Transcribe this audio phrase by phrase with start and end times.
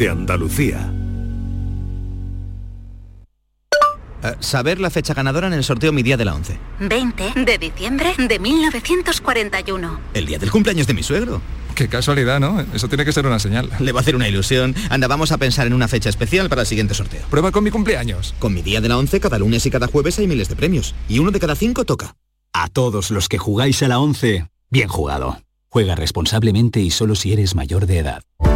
[0.00, 0.90] de Andalucía.
[4.22, 6.58] Eh, saber la fecha ganadora en el sorteo Mi Día de la 11.
[6.80, 10.00] 20 de diciembre de 1941.
[10.14, 11.42] El día del cumpleaños de mi suegro.
[11.74, 12.64] Qué casualidad, ¿no?
[12.72, 13.68] Eso tiene que ser una señal.
[13.78, 14.74] Le va a hacer una ilusión.
[14.88, 17.26] Anda, vamos a pensar en una fecha especial para el siguiente sorteo.
[17.28, 18.34] Prueba con mi cumpleaños.
[18.38, 20.94] Con Mi Día de la 11, cada lunes y cada jueves hay miles de premios.
[21.10, 22.16] Y uno de cada cinco toca.
[22.54, 25.42] A todos los que jugáis a la 11, bien jugado.
[25.68, 28.22] Juega responsablemente y solo si eres mayor de edad.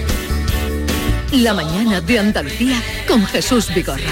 [1.31, 4.11] La mañana de Andalucía con Jesús Vigorra.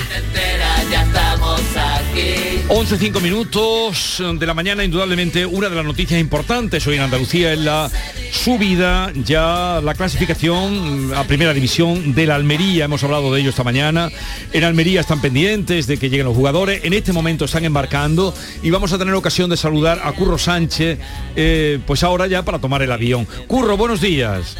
[2.19, 2.49] Ya estamos aquí.
[2.71, 7.51] 11, 5 minutos de la mañana, indudablemente una de las noticias importantes hoy en Andalucía
[7.51, 7.89] es la
[8.31, 13.63] subida, ya la clasificación a primera división de la Almería, hemos hablado de ello esta
[13.63, 14.11] mañana.
[14.53, 18.69] En Almería están pendientes de que lleguen los jugadores, en este momento están embarcando y
[18.69, 20.99] vamos a tener ocasión de saludar a Curro Sánchez,
[21.35, 23.27] eh, pues ahora ya para tomar el avión.
[23.47, 24.57] Curro, buenos días.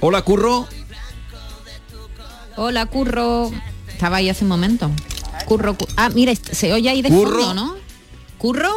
[0.00, 0.66] Hola, Curro.
[2.56, 3.50] Hola, Curro.
[3.88, 4.90] Estaba ahí hace un momento.
[5.44, 7.40] Curro, cu- ah, mira, se oye ahí de Curro.
[7.42, 7.76] fondo, ¿no?
[8.38, 8.70] ¿Curro?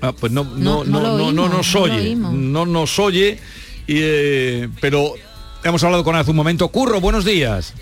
[0.00, 2.14] Ah, pues no, no, No, no, no lo no, no oímos, nos no lo oye,
[2.16, 3.38] no nos oye,
[3.86, 5.14] y, eh, pero
[5.62, 6.68] hemos hablado con él hace un momento.
[6.68, 7.72] Curro, buenos días.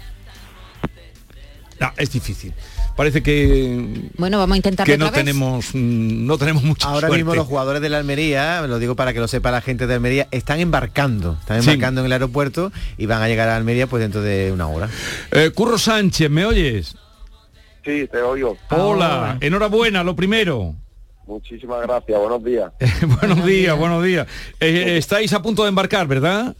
[1.81, 2.53] Ah, es difícil.
[2.95, 5.15] Parece que, Bueno, vamos a intentar que otra no vez.
[5.19, 7.17] tenemos, mm, no tenemos mucha Ahora suerte.
[7.17, 9.95] mismo los jugadores de la Almería, lo digo para que lo sepa la gente de
[9.95, 11.71] Almería, están embarcando, están Sí.
[11.71, 14.91] embarcando en el aeropuerto y van a llegar a Almería pues dentro de una hora.
[15.31, 16.95] Eh, Curro Sánchez, ¿me oyes?
[17.91, 18.57] Sí, te oigo.
[18.71, 20.77] Hola, enhorabuena, lo primero.
[21.27, 22.71] Muchísimas gracias, buenos días.
[23.21, 24.29] buenos días, buenos días.
[24.61, 26.55] Eh, estáis a punto de embarcar, ¿verdad?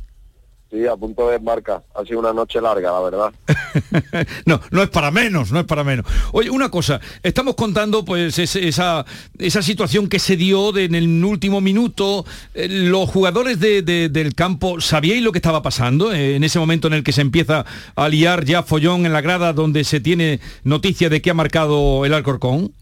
[0.71, 1.83] Sí, a punto de embarcar.
[1.97, 3.33] Ha sido una noche larga, la verdad.
[4.47, 6.07] no, no es para menos, no es para menos.
[6.33, 9.05] Oye, una cosa, estamos contando pues es- esa,
[9.39, 12.25] esa situación que se dio de- en el último minuto.
[12.55, 16.61] Eh, Los jugadores de- de- del campo, ¿sabíais lo que estaba pasando eh, en ese
[16.61, 17.65] momento en el que se empieza
[17.97, 22.05] a liar ya follón en la grada donde se tiene noticia de que ha marcado
[22.05, 22.73] el Alcorcón?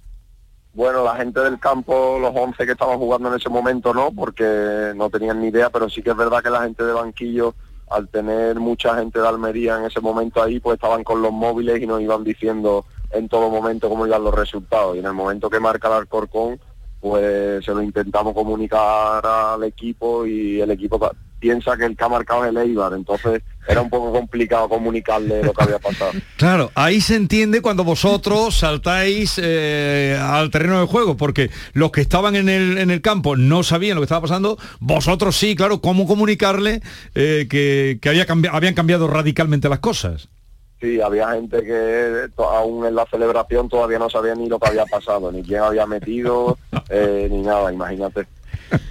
[0.74, 4.92] Bueno, la gente del campo, los 11 que estaban jugando en ese momento no, porque
[4.94, 7.54] no tenían ni idea, pero sí que es verdad que la gente de banquillo,
[7.90, 11.80] al tener mucha gente de Almería en ese momento ahí, pues estaban con los móviles
[11.82, 14.96] y nos iban diciendo en todo momento cómo iban los resultados.
[14.96, 16.60] Y en el momento que marca el Alcorcón,
[17.00, 20.98] pues se lo intentamos comunicar al equipo y el equipo
[21.38, 25.42] piensa que el que ha marcado es el Eibar, entonces era un poco complicado comunicarle
[25.42, 26.12] lo que había pasado.
[26.36, 32.00] Claro, ahí se entiende cuando vosotros saltáis eh, al terreno de juego, porque los que
[32.00, 35.80] estaban en el, en el campo no sabían lo que estaba pasando, vosotros sí, claro,
[35.80, 36.80] cómo comunicarle
[37.14, 40.28] eh, que, que había cambi- habían cambiado radicalmente las cosas.
[40.80, 44.86] Sí, había gente que aún en la celebración todavía no sabía ni lo que había
[44.86, 46.56] pasado, ni quién había metido,
[46.88, 48.26] eh, ni nada, imagínate.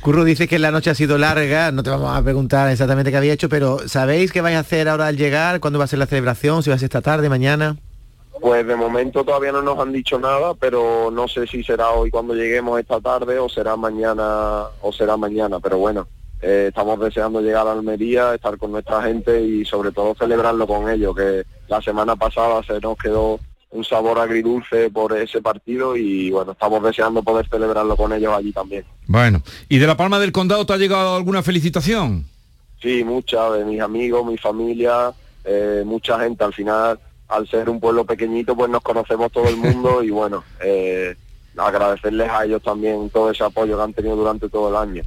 [0.01, 3.17] Curro dice que la noche ha sido larga, no te vamos a preguntar exactamente qué
[3.17, 5.59] había hecho, pero ¿sabéis qué vais a hacer ahora al llegar?
[5.59, 6.63] ¿Cuándo va a ser la celebración?
[6.63, 7.77] ¿Si va a ser esta tarde, mañana?
[8.39, 12.11] Pues de momento todavía no nos han dicho nada, pero no sé si será hoy
[12.11, 16.07] cuando lleguemos esta tarde o será mañana o será mañana, pero bueno,
[16.41, 20.89] eh, estamos deseando llegar a Almería, estar con nuestra gente y sobre todo celebrarlo con
[20.89, 23.39] ellos, que la semana pasada se nos quedó
[23.69, 28.51] un sabor agridulce por ese partido y bueno, estamos deseando poder celebrarlo con ellos allí
[28.51, 28.85] también.
[29.07, 32.25] Bueno, ¿y de la Palma del Condado te ha llegado alguna felicitación?
[32.81, 35.11] Sí, mucha, de mis amigos, mi familia,
[35.43, 36.43] eh, mucha gente.
[36.43, 40.43] Al final, al ser un pueblo pequeñito, pues nos conocemos todo el mundo y bueno,
[40.63, 41.15] eh,
[41.57, 45.03] agradecerles a ellos también todo ese apoyo que han tenido durante todo el año.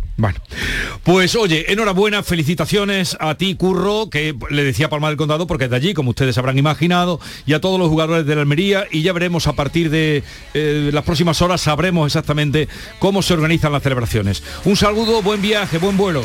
[1.03, 5.71] Pues oye, enhorabuena, felicitaciones a ti, Curro, que le decía Palma del Condado porque es
[5.71, 9.03] de allí, como ustedes habrán imaginado, y a todos los jugadores de la Almería, y
[9.03, 10.23] ya veremos a partir de
[10.55, 12.69] eh, las próximas horas, sabremos exactamente
[12.99, 14.43] cómo se organizan las celebraciones.
[14.65, 16.23] Un saludo, buen viaje, buen vuelo.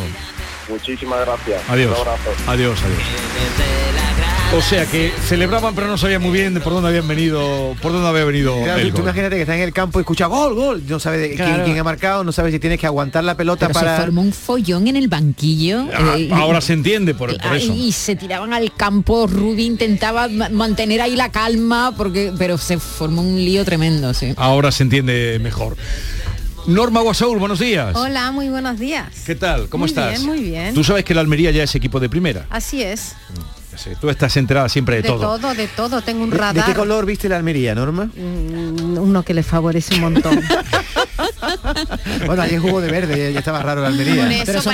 [0.69, 1.61] Muchísimas gracias.
[1.69, 1.91] Adiós.
[1.93, 2.31] Un abrazo.
[2.47, 4.24] Adiós, adiós.
[4.57, 7.91] O sea que celebraban pero no sabían muy bien de por dónde habían venido, por
[7.91, 9.03] dónde había venido Claro, el tú, tú gol.
[9.09, 10.83] imagínate que está en el campo y escucha gol, gol.
[10.87, 11.63] No sabe de quién, Claro.
[11.65, 13.97] quién ha marcado, no sabe si tienes que aguantar la pelota Pero para.
[13.97, 15.85] se formó un follón en el banquillo.
[15.93, 17.73] Ah, eh, ahora se entiende por, por eso.
[17.73, 22.79] Y se tiraban al campo, Rubi intentaba ma- mantener ahí la calma, porque, pero se
[22.79, 24.33] formó un lío tremendo, sí.
[24.37, 25.75] Ahora se entiende mejor.
[26.67, 27.95] Norma Guasaúl, buenos días.
[27.95, 29.07] Hola, muy buenos días.
[29.25, 29.67] ¿Qué tal?
[29.69, 30.11] ¿Cómo Muy estás?
[30.11, 30.73] bien, muy bien.
[30.73, 32.47] Tú sabes que la Almería ya es equipo de primera.
[32.49, 33.01] Así es.
[33.01, 33.15] Sí,
[33.99, 35.37] Tú estás enterada siempre de, De todo.
[35.39, 36.01] todo, de todo.
[36.01, 36.65] Tengo un ¿De, de radar.
[36.65, 38.05] qué color viste la Almería, Norma?
[38.15, 40.39] Mm, Uno que le favorece un montón.
[42.25, 44.23] Bueno, ayer jugó de verde, ya- estaba raro la Almería.
[44.23, 44.69] Por eso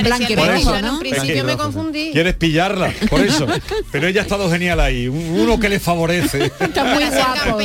[0.45, 0.71] rojo, eso.
[0.71, 0.77] ¿no?
[0.77, 2.12] En un principio me confundí.
[2.12, 3.47] Quieres pillarla, por eso.
[3.91, 5.07] Pero ella ha estado genial ahí.
[5.07, 6.51] un- Uno que le favorece.
[6.59, 7.59] Está muy guapo.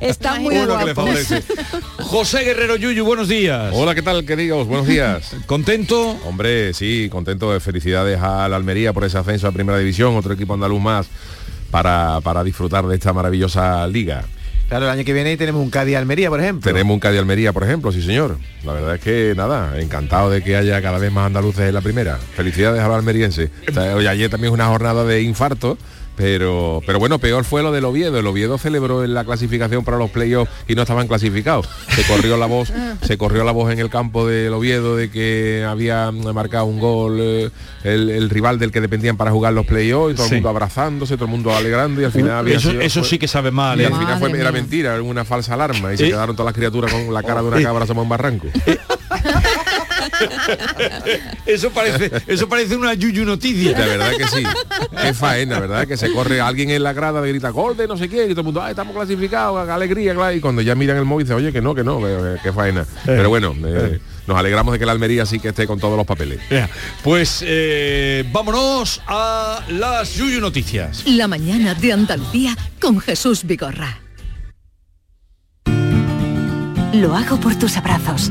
[0.00, 1.06] Está muy Uno que le guapo.
[1.06, 1.42] favorece.
[1.98, 3.72] José Guerrero Yuyu, buenos días.
[3.74, 4.66] Hola, ¿qué tal, queridos?
[4.66, 5.34] Buenos días.
[5.46, 6.18] ¿Contento?
[6.26, 7.52] Hombre, sí, contento.
[7.52, 11.06] de Felicidades a la Almería por ese ascenso a Primera División, otro equipo andaluz más
[11.70, 14.24] para, para disfrutar de esta maravillosa liga.
[14.72, 16.72] Claro, el año que viene tenemos un Cádiz Almería, por ejemplo.
[16.72, 18.38] Tenemos un Cádiz Almería, por ejemplo, sí señor.
[18.64, 21.82] La verdad es que nada, encantado de que haya cada vez más andaluces en la
[21.82, 22.16] primera.
[22.16, 23.50] Felicidades a los almerienses.
[23.68, 25.76] O sea, hoy ayer también es una jornada de infarto.
[26.22, 28.16] Pero, pero bueno, peor fue lo del Oviedo.
[28.16, 31.68] El Oviedo celebró en la clasificación para los playoffs y no estaban clasificados.
[31.88, 32.72] Se corrió la voz,
[33.02, 37.16] se corrió la voz en el campo del Oviedo de que había marcado un gol
[37.20, 37.50] eh,
[37.82, 40.34] el, el rival del que dependían para jugar los playoffs y todo Sí.
[40.34, 43.08] el mundo abrazándose, todo el mundo alegrando y al final había eso, sido- eso fue-
[43.08, 43.80] sí que sabe mal.
[43.80, 43.86] y ¿eh?
[43.88, 46.10] al final fue, era mentira, era una falsa alarma y se Eh.
[46.10, 48.46] quedaron todas las criaturas con la cara de una cabra asomada un barranco.
[51.46, 53.76] Eso parece, eso parece una yuyu noticia.
[53.78, 54.42] De verdad que sí.
[55.02, 55.86] Qué faena, ¿verdad?
[55.86, 58.28] Que se corre alguien en la grada y grita gol de no sé quién y
[58.30, 60.34] todo el mundo, ah, estamos clasificados, qué alegría, claro.
[60.34, 62.84] Y cuando ya miran el móvil dice, oye, que no, que no, que- qué faena.
[63.04, 66.06] Pero bueno, eh, nos alegramos de que la Almería sí que esté con todos los
[66.06, 66.38] papeles.
[67.02, 71.02] Pues eh, vámonos a las yuyu noticias.
[71.06, 73.98] La mañana de Andalucía con Jesús Vigorra.
[76.94, 78.30] Lo hago por tus abrazos,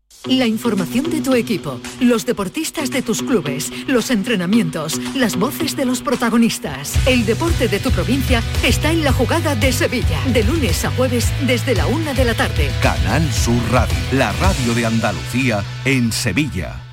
[0.27, 5.85] La información de tu equipo, los deportistas de tus clubes, los entrenamientos, las voces de
[5.85, 6.95] los protagonistas.
[7.07, 11.31] El deporte de tu provincia está en la jugada de Sevilla, de lunes a jueves
[11.47, 12.69] desde la una de la tarde.
[12.83, 16.90] Canal Sur Radio, la radio de Andalucía en Sevilla.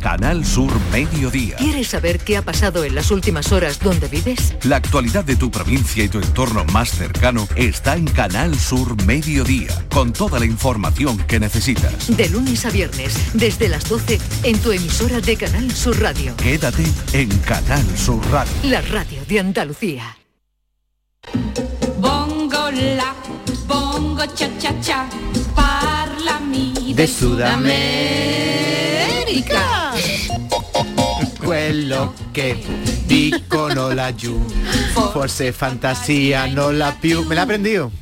[0.00, 1.56] Canal Sur Mediodía.
[1.56, 4.54] ¿Quieres saber qué ha pasado en las últimas horas donde vives?
[4.64, 9.68] La actualidad de tu provincia y tu entorno más cercano está en Canal Sur Mediodía,
[9.90, 12.16] con toda la información que necesitas.
[12.16, 16.36] De lunes a viernes, desde las 12, en tu emisora de Canal Sur Radio.
[16.36, 18.52] Quédate en Canal Sur Radio.
[18.64, 20.16] La radio de Andalucía.
[21.98, 23.14] Bongo la,
[23.66, 25.08] bongo cha cha cha,
[25.54, 29.75] parlami De Sudamérica.
[31.76, 32.56] Quello che
[33.04, 34.42] dicono laggiù,
[35.12, 37.22] forse fantasía no la più.
[37.26, 37.92] Me la he aprendido.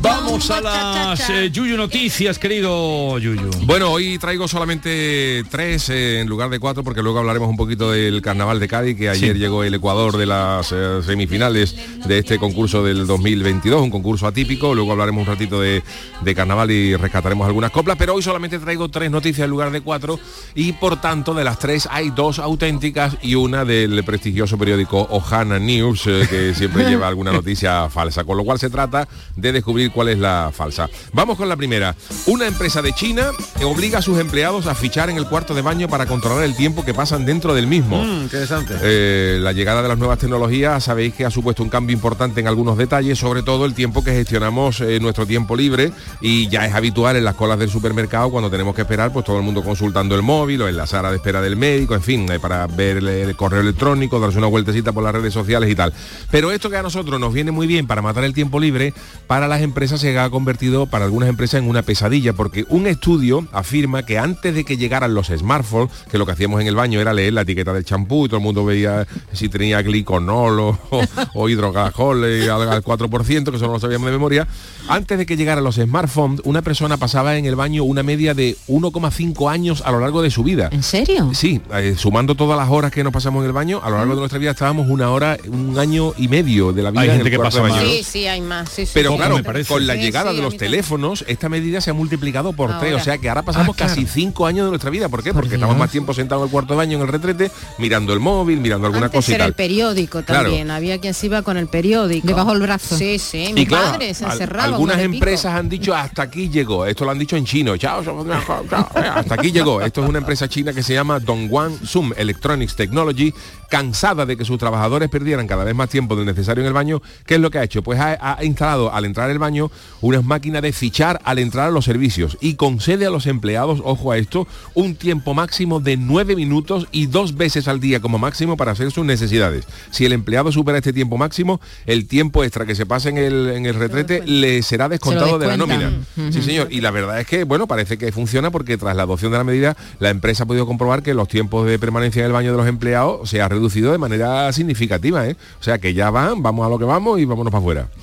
[0.00, 3.50] Vamos a las eh, Yuyu noticias, querido Yuyu.
[3.64, 7.90] Bueno, hoy traigo solamente tres eh, en lugar de cuatro porque luego hablaremos un poquito
[7.90, 9.38] del carnaval de Cádiz, que ayer Sí.
[9.40, 11.74] llegó el Ecuador de las eh, semifinales
[12.06, 14.72] de este concurso del 2022, un concurso atípico.
[14.72, 15.82] Luego hablaremos un ratito de,
[16.20, 19.80] de carnaval y rescataremos algunas coplas, pero hoy solamente traigo tres noticias en lugar de
[19.80, 20.20] cuatro
[20.54, 25.58] y por tanto de las tres hay dos auténticas y una del prestigioso periódico Ohana
[25.58, 28.22] News, eh, que siempre lleva alguna noticia falsa.
[28.22, 30.88] Con lo cual se trata de descubrir cuál es la falsa.
[31.12, 31.96] Vamos con la primera.
[32.26, 33.32] Una empresa de China
[33.64, 36.84] obliga a sus empleados a fichar en el cuarto de baño para controlar el tiempo
[36.84, 38.00] que pasan dentro del mismo.
[38.00, 38.74] Mm, interesante.
[38.80, 42.46] Eh, la llegada de las nuevas tecnologías sabéis que ha supuesto un cambio importante en
[42.46, 45.90] algunos detalles, sobre todo el tiempo que gestionamos eh, nuestro tiempo libre
[46.20, 49.38] y ya es habitual en las colas del supermercado cuando tenemos que esperar, pues todo
[49.38, 52.30] el mundo consultando el móvil o en la sala de espera del médico, en fin,
[52.30, 55.92] eh, para ver el correo electrónico, darse una vueltecita por las redes sociales y tal.
[56.30, 58.94] Pero esto que a nosotros nos viene muy bien para matar el tiempo libre,
[59.26, 63.46] para las empresas se ha convertido para algunas empresas en una pesadilla, porque un estudio
[63.52, 67.00] afirma que antes de que llegaran los smartphones, que lo que hacíamos en el baño
[67.00, 70.78] era leer la etiqueta del champú y todo el mundo veía si tenía gliconol o,
[70.90, 71.02] o,
[71.34, 74.48] o hidrogajol al, al 4%, que eso no lo sabíamos de memoria,
[74.88, 78.56] antes de que llegaran los smartphones, una persona pasaba en el baño una media de
[78.68, 80.68] 1,5 años a lo largo de su vida.
[80.72, 81.30] ¿En serio?
[81.34, 84.14] Sí, eh, sumando todas las horas que nos pasamos en el baño, a lo largo
[84.14, 87.14] de nuestra vida estábamos una hora, un año y medio de la vida Hay en
[87.16, 87.76] gente el que pasa de baño.
[87.76, 87.84] más.
[87.84, 88.68] Sí, sí, hay más.
[88.70, 89.16] sí, sí, Pero sí.
[89.18, 89.67] claro, parece.
[89.68, 92.94] Con la llegada sí, de los teléfonos, esta medida se ha multiplicado por tres.
[92.94, 93.94] O sea que ahora pasamos Ah, claro.
[93.94, 95.08] casi cinco años de nuestra vida.
[95.08, 95.32] ¿Por qué?
[95.34, 98.20] Porque estamos más tiempo sentados en el cuarto de baño, en el retrete, mirando el
[98.20, 99.48] móvil, mirando alguna Antes cosa y era tal.
[99.50, 100.44] el periódico Claro.
[100.44, 100.70] también.
[100.70, 102.26] Había quien se iba con el periódico.
[102.26, 102.96] Debajo del brazo.
[102.96, 103.50] Sí, sí.
[103.52, 104.64] Mi Y claro, padre se encerraba.
[104.64, 106.86] algunas empresas han dicho hasta aquí llegó.
[106.86, 107.76] Esto lo han dicho en chino.
[107.76, 109.82] Chao, chao, chao, chao, hasta aquí llegó.
[109.82, 113.32] Esto es una empresa china que se llama Dongguan Sum Electronics Technology,
[113.68, 117.02] cansada de que sus trabajadores perdieran cada vez más tiempo del necesario en el baño.
[117.26, 117.82] ¿Qué es lo que ha hecho?
[117.82, 119.70] Pues ha, ha instalado al entrar al baño
[120.00, 124.12] unas máquinas de fichar al entrar a los servicios y concede a los empleados, ojo
[124.12, 128.56] a esto, un tiempo máximo de nueve minutos y dos veces al día como máximo
[128.56, 129.66] para hacer sus necesidades.
[129.90, 133.48] Si el empleado supera este tiempo máximo, el tiempo extra que se pase en el,
[133.50, 135.92] en el retrete le será descontado de la nómina.
[136.30, 136.68] Sí, señor.
[136.70, 139.44] Y la verdad es que, bueno, parece que funciona porque tras la adopción de la
[139.44, 142.58] medida, la empresa ha podido comprobar que los tiempos de permanencia en el baño de
[142.58, 145.36] los empleados se ha reducido de manera significativa, ¿eh?
[145.60, 147.88] O sea que ya van, vamos a lo que vamos y vámonos para afuera.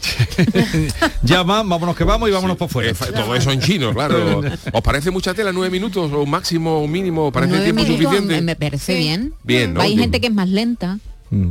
[1.24, 2.92] Ya van, vámonos que vamos y vámonos por fuera.
[2.92, 4.42] Eh, fa- Todo eso en chino, claro.
[4.72, 5.52] ¿Os parece mucha tela?
[5.52, 6.12] ¿Nueve minutos?
[6.12, 7.32] ¿O un máximo, un mínimo?
[7.32, 8.42] ¿Parece tiempo minutos suficiente?
[8.42, 9.34] Me parece bien.
[9.44, 9.82] Bien, ¿no?
[9.82, 11.00] Hay gente que es más lenta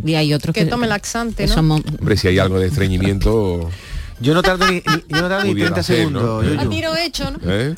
[0.05, 1.55] y hay otros Que que, tome laxante, que ¿no?
[1.55, 3.69] somos- Hombre, si hay algo de estreñimiento...
[4.21, 6.21] Yo no tardo ni, ni- yo no tardo ni Pudiera 30 ser, ¿no?
[6.21, 6.45] segundos.
[6.45, 6.49] Eh.
[6.55, 6.61] Yuyu.
[6.61, 7.39] A tiro hecho, ¿no?
[7.43, 7.75] ¿eh?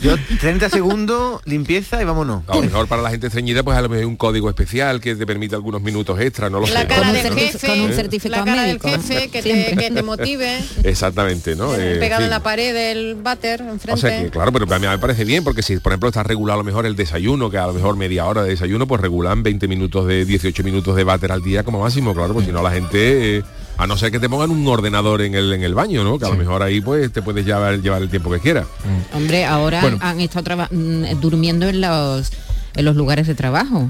[0.00, 2.42] Yo 30 segundos, limpieza y vámonos.
[2.48, 5.14] A lo mejor para la gente estreñida, pues a lo mejor un código especial que
[5.14, 6.86] te permite algunos minutos extra, no lo La sé.
[6.88, 8.88] cara Con del jefe, con un certificado la cara médico.
[8.90, 9.76] del jefe que te, Siempre.
[9.88, 10.58] que te motive.
[10.82, 11.74] Exactamente, ¿no?
[11.76, 13.92] Eh, pegado en la pared del váter enfrente.
[13.92, 16.22] O sea que, claro, pero a mí me parece bien, porque si, por ejemplo, está
[16.24, 19.00] regulado a lo mejor el desayuno, que a lo mejor media hora de desayuno, pues
[19.00, 22.52] regulan 20 minutos de 18 minutos de váter al día como máximo, claro, pues si
[22.52, 23.42] no la gente, eh,
[23.76, 26.18] a no ser que te pongan un ordenador en el, en el baño, ¿no?
[26.18, 28.66] Que a lo mejor ahí pues te puedes llevar, llevar el tiempo que quieras.
[29.12, 29.98] Hombre, ahora Bueno.
[30.00, 32.30] han estado mm, durmiendo en los
[32.76, 33.88] en los lugares de trabajo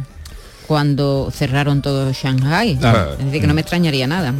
[0.67, 2.79] cuando cerraron todo Shanghai.
[2.83, 3.09] Ah.
[3.19, 4.35] Es decir, que no me extrañaría nada.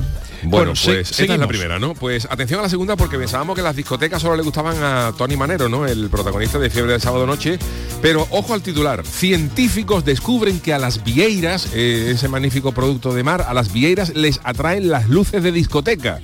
[0.45, 1.95] Bueno, Bueno, pues se- esta es la primera, ¿no?
[1.95, 5.37] Pues atención a la segunda porque pensábamos que las discotecas solo le gustaban a Tony
[5.37, 5.87] Manero, ¿no?
[5.87, 7.59] El protagonista de Fiebre del Sábado Noche.
[8.03, 9.05] Pero ojo al titular.
[9.07, 14.15] Científicos descubren que a las vieiras, eh, ese magnífico producto de mar, a las vieiras
[14.15, 16.21] les atraen las luces de discoteca.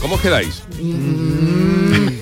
[0.00, 0.62] ¿Cómo os quedáis?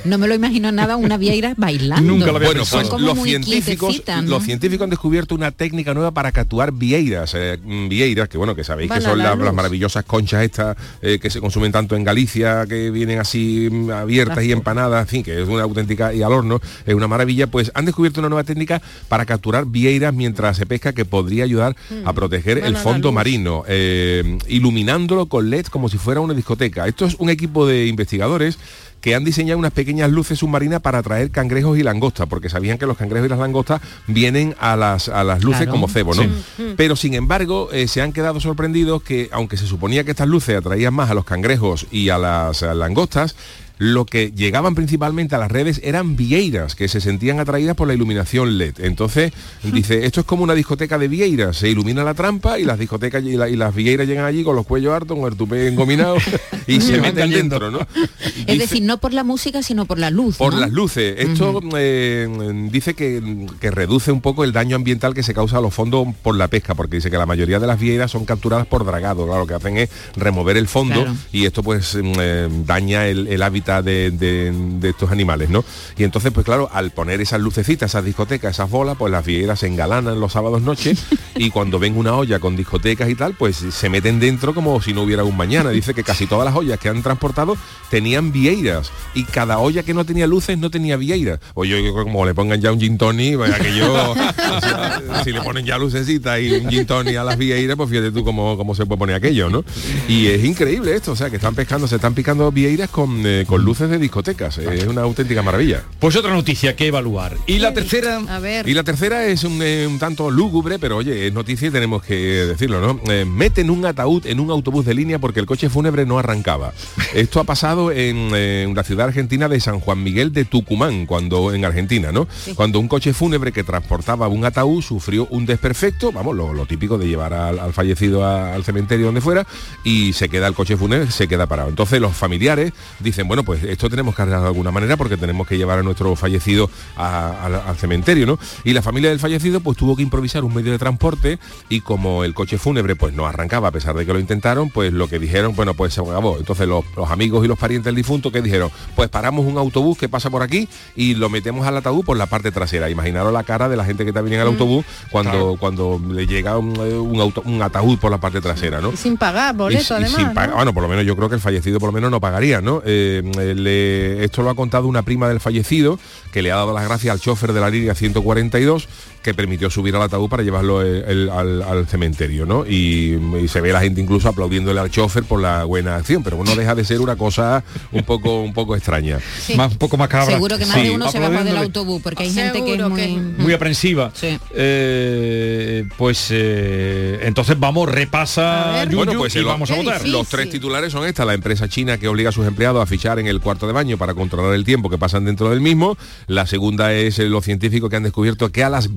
[0.04, 2.02] No me lo imagino nada una vieira bailando.
[2.10, 2.80] Nunca lo había Bueno, pensado.
[2.82, 7.34] pues como los científicos, los científicos han descubierto una técnica nueva para capturar vieiras.
[7.34, 9.44] eh, mm, vieiras, que bueno, que sabéis Van que son la la- luz.
[9.44, 13.90] las maravillosas conchas estas eh, que se consumen tanto en Galicia, que vienen así mm,
[13.90, 17.46] abiertas y empanadas, en fin, que es una auténtica y al horno, es una maravilla.
[17.48, 21.76] Pues han descubierto una nueva técnica para capturar vieiras mientras se pesca que podría ayudar
[22.06, 26.86] a proteger Van el fondo marino, eh, iluminándolo con LED como si fuera una discoteca.
[26.88, 28.58] Esto es un equipo de investigadores
[29.00, 32.86] que han diseñado unas pequeñas luces submarinas para atraer cangrejos y langostas, porque sabían que
[32.86, 35.72] los cangrejos y las langostas vienen a las, a las luces Claro.
[35.72, 36.22] como cebo, ¿no?
[36.22, 36.74] Sí.
[36.76, 40.56] Pero sin embargo, eh, se han quedado sorprendidos que, aunque se suponía que estas luces
[40.56, 43.36] atraían más a los cangrejos y a las a langostas,
[43.82, 47.94] lo que llegaban principalmente a las redes eran vieiras que se sentían atraídas por la
[47.94, 48.74] iluminación LED.
[48.80, 49.32] Entonces,
[49.62, 53.24] dice, esto es como una discoteca de vieiras, se ilumina la trampa y las discotecas
[53.24, 56.16] y, la- y las vieiras llegan allí con los cuellos hartos, con el tupé engominado
[56.66, 57.80] y se meten dentro, ¿no?
[57.80, 60.36] Es Dice- decir, no por la música, sino por la luz.
[60.36, 60.60] por ¿no?
[60.60, 61.14] las luces.
[61.18, 65.60] Esto eh, dice que, que reduce un poco el daño ambiental que se causa a
[65.62, 68.66] los fondos por la pesca, porque dice que la mayoría de las vieiras son capturadas
[68.66, 69.24] por dragado.
[69.24, 71.16] Claro, lo que hacen es remover el fondo Claro.
[71.32, 75.64] y esto pues mm, eh, daña el, el hábitat de, estos animales, ¿no?
[75.96, 79.60] Y entonces, pues claro, al poner esas lucecitas, esas discotecas, esas bolas, pues las vieiras
[79.60, 80.96] se engalanan los sábados noche
[81.36, 84.92] y cuando ven una olla con discotecas y tal, pues se meten dentro como si
[84.92, 85.70] no hubiera un mañana.
[85.70, 87.56] Dice que casi todas las ollas que han transportado
[87.90, 91.40] tenían vieiras y cada olla que no tenía luces no tenía vieiras.
[91.54, 95.32] O yo, yo que como le pongan ya un gin pues aquello, o sea, si
[95.32, 98.74] le ponen ya lucecitas y un gin a las vieiras, pues fíjate tú cómo, cómo
[98.74, 99.64] se puede poner aquello, ¿no?
[100.08, 103.44] Y es increíble esto, o sea, que están pescando, se están picando vieiras con, eh,
[103.46, 104.56] con con luces de discotecas.
[104.58, 105.82] Es una auténtica maravilla.
[105.98, 107.36] Pues otra noticia que evaluar.
[107.46, 108.20] Y la tercera...
[108.28, 108.66] A ver.
[108.68, 112.02] Y la tercera es un, eh, un tanto lúgubre, pero oye, es noticia y tenemos
[112.02, 113.00] que decirlo, ¿no?
[113.12, 116.72] Eh, meten un ataúd en un autobús de línea porque el coche fúnebre no arrancaba.
[117.14, 121.52] Esto ha pasado en, eh, la ciudad argentina de San Juan Miguel de Tucumán, cuando
[121.52, 122.28] en Argentina, ¿no?
[122.54, 126.96] Cuando un coche fúnebre que transportaba un ataúd sufrió un desperfecto, vamos, lo, lo típico
[126.98, 129.46] de llevar al, al fallecido a- al cementerio donde fuera,
[129.84, 131.68] y se queda el coche fúnebre, se queda parado.
[131.68, 135.46] Entonces los familiares dicen, bueno, pues esto tenemos que arreglar de alguna manera porque tenemos
[135.46, 138.38] que llevar a nuestro fallecido a- al- al cementerio, ¿no?
[138.64, 141.38] Y la familia del fallecido pues tuvo que improvisar un medio de transporte
[141.68, 144.92] y como el coche fúnebre pues no arrancaba a pesar de que lo intentaron, pues
[144.92, 146.36] lo que dijeron, bueno, pues se acabó.
[146.38, 149.98] Entonces los, los amigos y los parientes del difunto que dijeron, pues paramos un autobús
[149.98, 152.88] que pasa por aquí y lo metemos al ataúd por la parte trasera.
[152.90, 156.26] Imaginaros la cara de la gente que está viniendo en el autobús cuando, cuando le
[156.26, 158.92] llega un, eh, un auto- un ataúd por la parte trasera, ¿no?
[158.92, 160.14] Y sin pagar Y- boleto, y además.
[160.16, 160.54] sin ¿no?
[160.56, 162.82] Bueno, por lo menos yo creo que el fallecido por lo menos no pagaría, ¿no?
[162.84, 165.98] Eh, le- esto lo ha contado una prima del fallecido
[166.32, 168.88] que le ha dado las gracias al chofer de la línea 142
[169.22, 172.66] que permitió subir al ataúd para llevarlo eh, el- al, al cementerio, ¿no?
[172.66, 176.42] Y, y se ve la gente incluso aplaudiéndole al chofer por la buena acción, pero
[176.42, 177.62] no deja de ser una cosa
[177.92, 179.18] un poco un poco extraña.
[179.44, 179.54] Sí.
[179.56, 180.34] Más, un poco macabra.
[180.34, 180.82] Seguro que más Sí.
[180.84, 183.00] de uno se bajó del autobús porque hay gente que es muy...
[183.00, 184.10] que- muy aprensiva.
[184.52, 190.06] Eh, pues eh, entonces vamos, repasa Yuyu, Bueno, pues y los- vamos a votar.
[190.08, 193.18] Los tres titulares son estas, la empresa china que obliga a sus empleados a fichar
[193.18, 195.96] en el cuarto de baño para controlar el tiempo que pasan dentro del mismo.
[196.26, 198.94] La segunda es los científicos que han descubierto que a las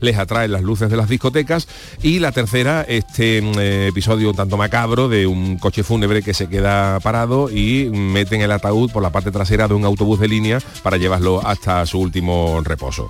[0.00, 1.68] les atraen las luces de las discotecas.
[2.02, 6.34] Y la tercera, este mm, eh, episodio un tanto macabro de un coche fúnebre que
[6.34, 10.28] se queda parado y meten el ataúd por la parte trasera de un autobús de
[10.28, 13.08] línea para llevarlo hasta su último reposo.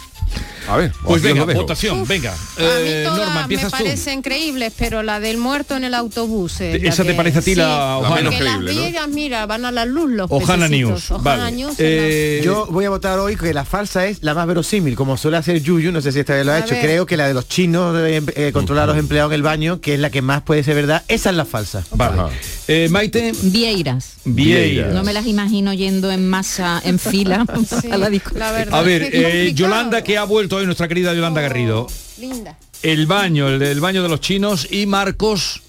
[0.69, 2.33] A ver, Pues venga, votación, venga.
[2.33, 6.61] A mí Eh, todas Norma, me parecen increíbles, pero la del muerto en el autobús.
[6.61, 8.81] es la ¿Esa te parece a ti sí, la porque menos las creíble, ¿no?
[8.83, 10.69] viejas, mira, van a la luz los Ojana.
[10.69, 11.57] News, Ojana vale.
[11.57, 15.17] News, Eh, Yo voy a votar hoy que la falsa es la más verosímil, como
[15.17, 16.85] suele hacer Yuyu, no sé si esta vez lo ha A hecho, ver.
[16.85, 19.95] creo que la de los chinos eh, controlar a los empleados en el baño, que
[19.95, 21.83] es la que más puede ser verdad, esa es la falsa.
[21.93, 22.23] Vale.
[22.69, 23.33] Eh, Maite.
[23.43, 24.13] Vieiras.
[24.25, 24.93] Vieiras.
[24.95, 27.45] No me las imagino yendo en masa, en fila
[27.91, 28.49] a la discoteca.
[28.71, 31.87] A ver, eh, Yolanda, que ha vuelto hoy, nuestra querida Yolanda Garrido.
[32.19, 32.59] Linda.
[32.83, 35.63] El baño, el, el baño de los chinos y Marcos,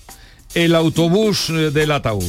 [0.54, 2.24] el autobús eh, del ataúd.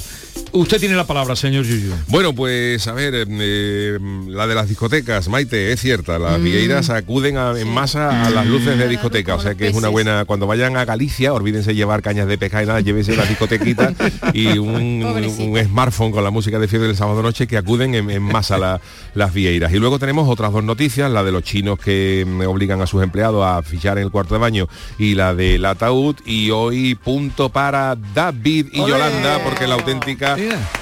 [0.52, 1.92] Usted tiene la palabra, señor Yuyu.
[2.06, 7.36] Bueno, pues a ver, eh, la de las discotecas, Maite, es cierta, las vieiras acuden
[7.38, 10.46] a- en masa a las luces de discoteca, o sea que es una buena, cuando
[10.46, 13.94] vayan a Galicia, olvídense llevar cañas de pesca y nada, llévense una discotequita
[14.32, 18.08] y un, un smartphone con la música de fiebre del sábado noche que acuden en,
[18.10, 18.80] en masa la-
[19.14, 19.72] las vieiras.
[19.72, 23.02] Y luego tenemos otras dos noticias, la de los chinos que mm, obligan a sus
[23.02, 24.68] empleados a fichar en el cuarto de baño
[25.00, 28.92] y la del ataúd y hoy punto para David y ¡Olé!
[28.92, 30.36] Yolanda porque la auténtica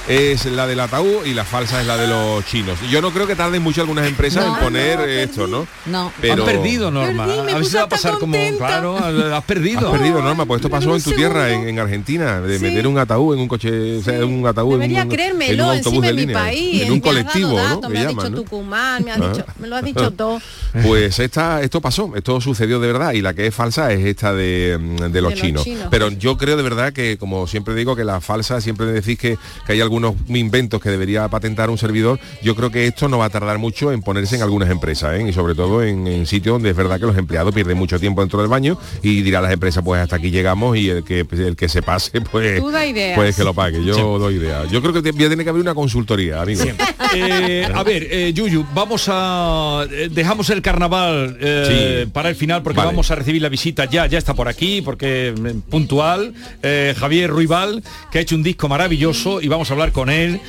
[0.09, 2.79] es la del ataúd y la falsa es la de los chinos.
[2.91, 4.55] Yo no creo que tarden mucho algunas empresas No.
[4.59, 5.67] en poner esto, ¿no?
[5.87, 6.13] No.
[6.21, 7.25] Pero- Han perdido, Norma.
[7.25, 8.37] a ver si va a pasar como...
[8.59, 9.91] Claro, has perdido.
[9.93, 12.99] Has perdido, Norma, pues esto pasó en tu tierra, en, en Argentina, de meter un
[12.99, 16.01] ataúd en un coche, o sea, un ataúd Debería en un, en creérmelo un autobús
[16.03, 16.83] de de mi línea, país.
[16.83, 17.57] en un colectivo, ¿no?
[17.57, 18.43] datos, Que me has llaman, dicho ¿no?
[18.43, 19.29] Tucumán, me, has Ah.
[19.33, 20.41] dicho, me lo has dicho todo.
[20.85, 24.33] Pues esta, esto pasó, esto sucedió de verdad y la que es falsa es esta
[24.35, 24.79] de,
[25.11, 25.65] de los los chinos.
[25.65, 25.89] chinos.
[25.91, 29.39] Pero yo creo de verdad que, como siempre digo, que la falsa, siempre decís que,
[29.65, 33.27] que hay algunos inventos que debería patentar un servidor, yo creo que esto no va
[33.27, 35.25] a tardar mucho en ponerse en algunas empresas, ¿eh?
[35.29, 38.23] y sobre todo en, en sitios donde es verdad que los empleados pierden mucho tiempo
[38.23, 41.55] dentro del baño y dirá las empresas, pues hasta aquí llegamos y el que, el
[41.55, 43.17] que se pase, pues, Tú da ideas.
[43.17, 43.85] pues que lo pague.
[43.85, 44.65] Yo doy idea.
[44.67, 46.65] Yo creo que te- tiene que haber una consultoría, amigo.
[47.15, 49.85] Eh, a ver, eh, Yuyu, vamos a...
[49.91, 52.11] eh, dejamos el carnaval eh, Sí.
[52.11, 52.87] para el final porque Vale.
[52.89, 55.35] vamos a recibir la visita ya, ya está por aquí, porque
[55.69, 56.33] puntual,
[56.63, 60.41] eh, Javier Ruibal, que ha hecho un disco maravilloso y vamos a hablar con él.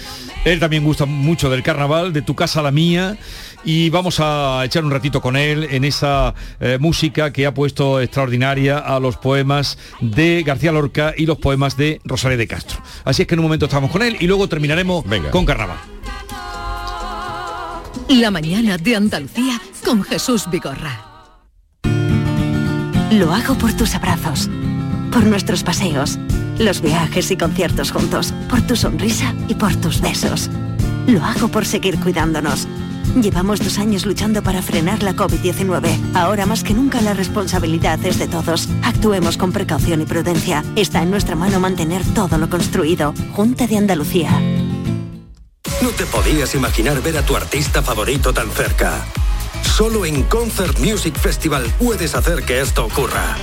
[0.46, 3.18] Él también gusta mucho del carnaval, de tu casa a la mía.
[3.66, 8.00] Y vamos a echar un ratito con él en esa eh, música que ha puesto
[8.00, 12.82] extraordinaria a los poemas de García Lorca y los poemas de Rosalía de Castro.
[13.04, 15.80] Así es que en un momento estamos con él y luego terminaremos con carnaval.
[18.08, 21.14] La mañana de Andalucía con Jesús Vigorra.
[23.12, 24.50] Lo hago por tus abrazos,
[25.12, 26.18] por nuestros paseos,
[26.60, 30.50] los viajes y conciertos juntos, por tu sonrisa y por tus besos.
[31.08, 32.68] Lo hago por seguir cuidándonos.
[33.22, 36.16] Llevamos dos años luchando para frenar la COVID-19.
[36.16, 38.70] Ahora más que nunca la responsabilidad es de todos.
[38.82, 40.64] Actuemos con precaución y prudencia.
[40.76, 43.14] Está en nuestra mano mantener todo lo construido.
[43.34, 44.32] Junta de Andalucía.
[45.82, 49.06] No te podías imaginar ver a tu artista favorito tan cerca.
[49.76, 53.36] Solo en Concert Music Festival puedes hacer que esto ocurra.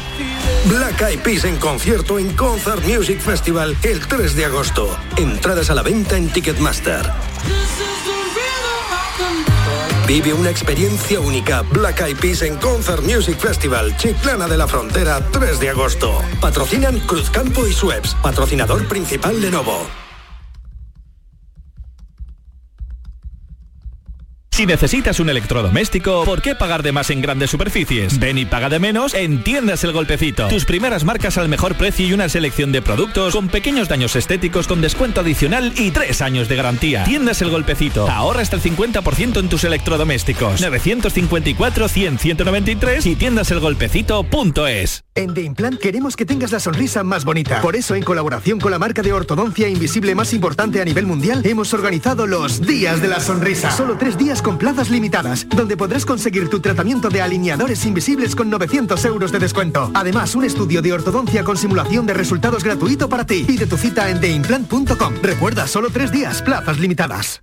[0.66, 4.97] Black Eyed Peas en concierto en Concert Music Festival el 3 de agosto.
[5.16, 7.11] Entradas a la venta en Ticketmaster.
[10.07, 11.62] Vive una experiencia única.
[11.62, 16.23] Black Eyed Peas en Concert Music Festival, Chiclana de la Frontera, 3 de agosto.
[16.40, 20.10] Patrocinan Cruzcampo y Sueps, patrocinador principal Lenovo.
[24.61, 28.18] Si necesitas un electrodoméstico, ¿por qué pagar de más en grandes superficies?
[28.18, 30.49] Ven y paga de menos en Tiendas El Golpecito.
[30.49, 34.68] Tus primeras marcas al mejor precio y una selección de productos con pequeños daños estéticos
[34.68, 37.05] con descuento adicional y tres años de garantía.
[37.05, 38.07] Tiendas El Golpecito.
[38.07, 40.61] Ahorra hasta el 50% en tus electrodomésticos.
[40.61, 45.05] 954-100-193 y tiendaselgolpecito.es.
[45.14, 47.62] En The Implant queremos que tengas la sonrisa más bonita.
[47.62, 51.40] Por eso, en colaboración con la marca de ortodoncia invisible más importante a nivel mundial,
[51.46, 53.70] hemos organizado los Días de la Sonrisa.
[53.70, 58.51] Solo tres días con plazas limitadas, donde podrás conseguir tu tratamiento de alineadores invisibles con
[58.51, 59.91] 900 euros de descuento.
[59.95, 63.45] Además, un estudio de ortodoncia con simulación de resultados gratuito para ti.
[63.45, 65.15] Pide tu cita en theimplant.com.
[65.23, 67.43] Recuerda, solo tres días, plazas limitadas.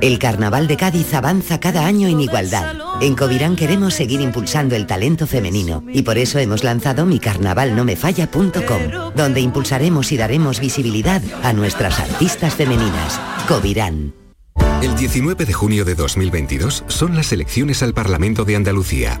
[0.00, 2.74] El Carnaval de Cádiz avanza cada año en igualdad.
[3.00, 9.40] En Covirán queremos seguir impulsando el talento femenino y por eso hemos lanzado micarnavalnomefalla.com, donde
[9.40, 13.20] impulsaremos y daremos visibilidad a nuestras artistas femeninas.
[13.46, 14.14] Covirán.
[14.80, 19.20] El 19 de junio de 2022 son las elecciones al Parlamento de Andalucía.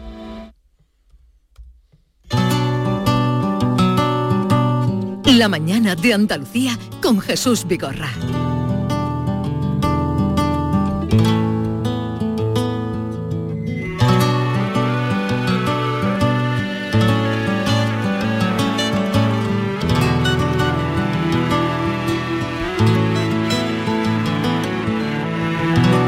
[5.41, 8.11] La mañana de Andalucía con Jesús Vigorra.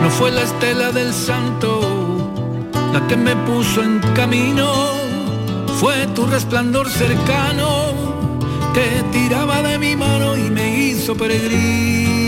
[0.04, 4.72] No fue la estela del santo la que me puso en camino,
[5.80, 8.03] fue tu resplandor cercano
[8.74, 12.24] que tiraba de mi mano y me hizo peregrino.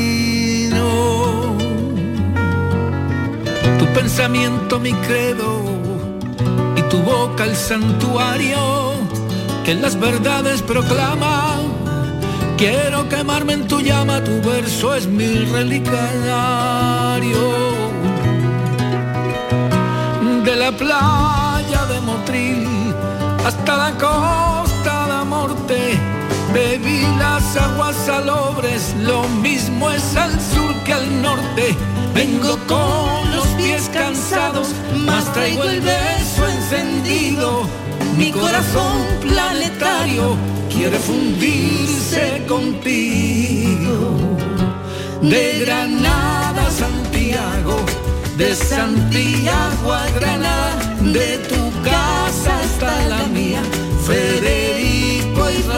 [3.79, 5.63] Tu pensamiento mi credo
[6.75, 8.93] y tu boca el santuario
[9.65, 11.57] que las verdades proclama.
[12.57, 16.35] Quiero quemarme en tu llama, tu verso es mi relicario.
[20.43, 22.67] De la playa de Motril
[23.45, 25.99] hasta la costa de Morte,
[26.55, 31.75] bebí las aguas salobres, lo mismo es al sur que al norte.
[32.13, 34.69] Vengo con los pies cansados,
[35.05, 37.67] más traigo el beso encendido.
[38.17, 40.37] Mi corazón planetario
[40.73, 43.99] quiere fundirse contigo.
[45.21, 47.75] De Granada a Santiago,
[48.37, 53.61] de Santiago a Granada, de tu casa hasta la mía.
[54.07, 54.64] Federico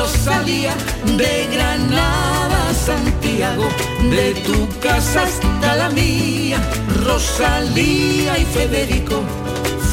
[0.08, 0.74] y Rosalía,
[1.17, 3.67] de Granada Santiago,
[4.10, 6.58] de tu casa hasta la mía.
[7.04, 9.22] Rosalía y Federico,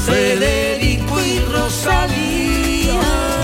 [0.07, 0.94] Federico.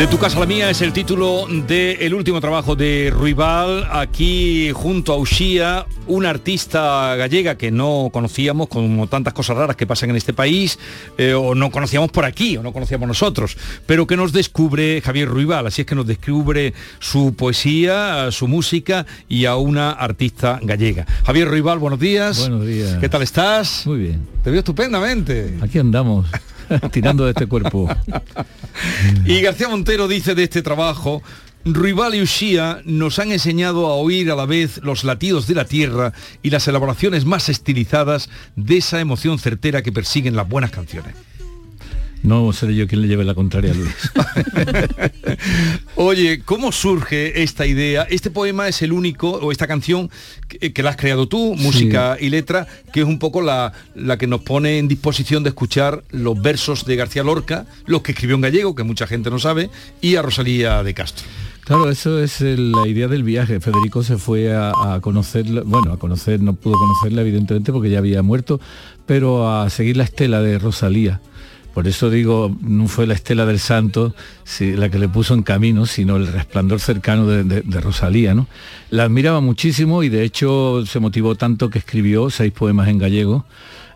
[0.01, 4.71] De tu casa a la mía es el título del último trabajo de Ruibal, aquí
[4.73, 10.09] junto a Uxía, una artista gallega que no conocíamos, como tantas cosas raras que pasan
[10.09, 10.79] en este país,
[11.19, 15.29] eh, o no conocíamos por aquí, o no conocíamos nosotros, pero que nos descubre Javier
[15.29, 21.07] Ruibal, así es que nos descubre su poesía, su música y a una artista gallega.
[21.27, 22.39] Javier Ruibal, buenos días.
[22.39, 22.97] Buenos días.
[23.01, 23.87] ¿Qué tal estás?
[23.87, 24.27] Muy bien.
[24.43, 25.59] Te veo estupendamente.
[25.61, 26.25] Aquí andamos,
[26.93, 27.89] tirando de este cuerpo.
[29.27, 31.23] Y García Montero dice de este trabajo,
[31.65, 35.67] Ruibal y Uxía nos han enseñado a oír a la vez los latidos de la
[35.67, 41.15] tierra y las elaboraciones más estilizadas de esa emoción certera que persiguen las buenas canciones.
[42.23, 43.95] No seré yo quien le lleve la contraria a Luis.
[45.97, 48.03] Oye, ¿cómo surge esta idea?
[48.03, 50.11] Este poema es el único, o esta canción,
[50.49, 54.19] que, que la has creado tú, música y letra, que es un poco la, la
[54.19, 58.37] que nos pone en disposición de escuchar los versos de García Lorca, los que escribió
[58.37, 59.71] en gallego, que mucha gente no sabe,
[60.03, 61.27] y a Rosalía de Castro.
[61.65, 63.61] Claro, eso es la idea del viaje.
[63.61, 67.99] Federico se fue a, a conocerla, bueno, a conocer, no pudo conocerla evidentemente porque ya
[67.99, 68.61] había muerto,
[69.07, 71.21] pero a seguir la estela de Rosalía.
[71.75, 75.43] Por eso digo, no fue la estela del santo sí, la que le puso en
[75.45, 78.35] camino, sino el resplandor cercano de, de- de Rosalía.
[78.35, 78.49] ¿no?
[78.91, 83.45] La admiraba muchísimo y de hecho se motivó tanto que escribió seis poemas en gallego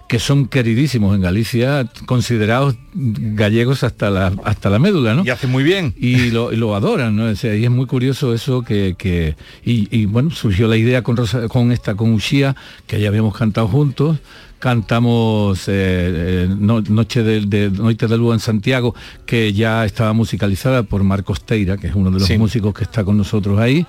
[0.08, 5.24] que son queridísimos en Galicia, considerados gallegos hasta la, hasta la médula, ¿no?
[5.24, 5.94] Y hace muy bien.
[5.98, 7.24] Y lo, y lo adoran, ¿no?
[7.24, 8.94] O sea, y es muy curioso eso que...
[8.98, 12.54] que- y, y, bueno, surgió la idea con, Rosa- con esta, con Uxía,
[12.86, 14.18] que ya habíamos cantado juntos,
[14.58, 18.94] cantamos eh, eh, No- Noche de, de Noite de Luz en Santiago,
[19.26, 22.36] que ya estaba musicalizada por Marcos Teira, que es uno de los Sí.
[22.38, 23.86] músicos que está con nosotros ahí,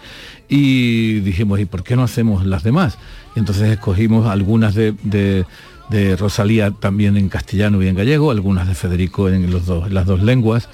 [0.47, 2.97] y dijimos, ¿y por qué no hacemos las demás?
[3.35, 5.45] Y entonces escogimos algunas de, de-
[5.89, 10.05] de Rosalía también en castellano y en gallego, algunas de Federico en los dos, las
[10.05, 10.67] dos lenguas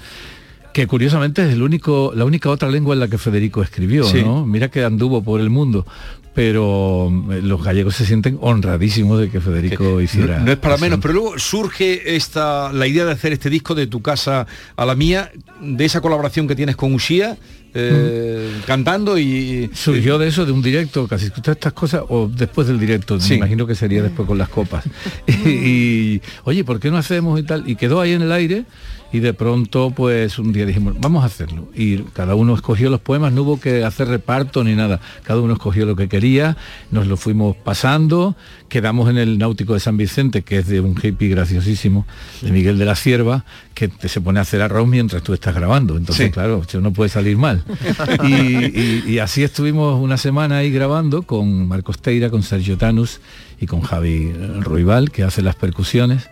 [0.74, 4.24] que curiosamente es el único, la única otra lengua en la que Federico escribió, Sí.
[4.24, 4.45] ¿no?
[4.45, 5.86] Mira que anduvo por el mundo,
[6.34, 10.39] pero eh, los gallegos se sienten honradísimos de que Federico hiciera.
[10.39, 13.76] No, no es para menos, pero luego surge esta la idea de hacer este disco
[13.76, 14.47] de tu casa
[14.78, 17.38] a la mía, de esa colaboración que tienes con Uxía,
[17.73, 19.69] eh, cantando y.
[19.73, 23.31] Surgió de eso, de un directo, casi todas estas cosas, o después del directo, Sí.
[23.31, 24.84] me imagino que sería después con las copas.
[25.27, 27.69] y, y, oye, ¿por qué no hacemos y tal?
[27.69, 28.65] Y quedó ahí en el aire
[29.13, 31.67] y de pronto pues un día dijimos, vamos a hacerlo.
[31.76, 35.00] Y cada uno escogió los poemas, no hubo que hacer reparto ni nada.
[35.24, 36.58] Cada uno escogió lo que quería,
[36.91, 38.36] nos lo fuimos pasando,
[38.69, 42.06] quedamos en el Náutico de San Vicente, que es de un hippie graciosísimo,
[42.41, 43.43] de Miguel de la Cierva,
[43.74, 45.97] que te se pone a hacer arroz mientras tú estás grabando.
[45.97, 46.32] Entonces, Sí.
[46.32, 47.63] claro, no puede salir mal.
[48.24, 53.19] Y, y- y así estuvimos una semana ahí grabando con Marcos Teira, con Sergio Tanus
[53.60, 56.30] y con Javi Ruibal, que hace las percusiones.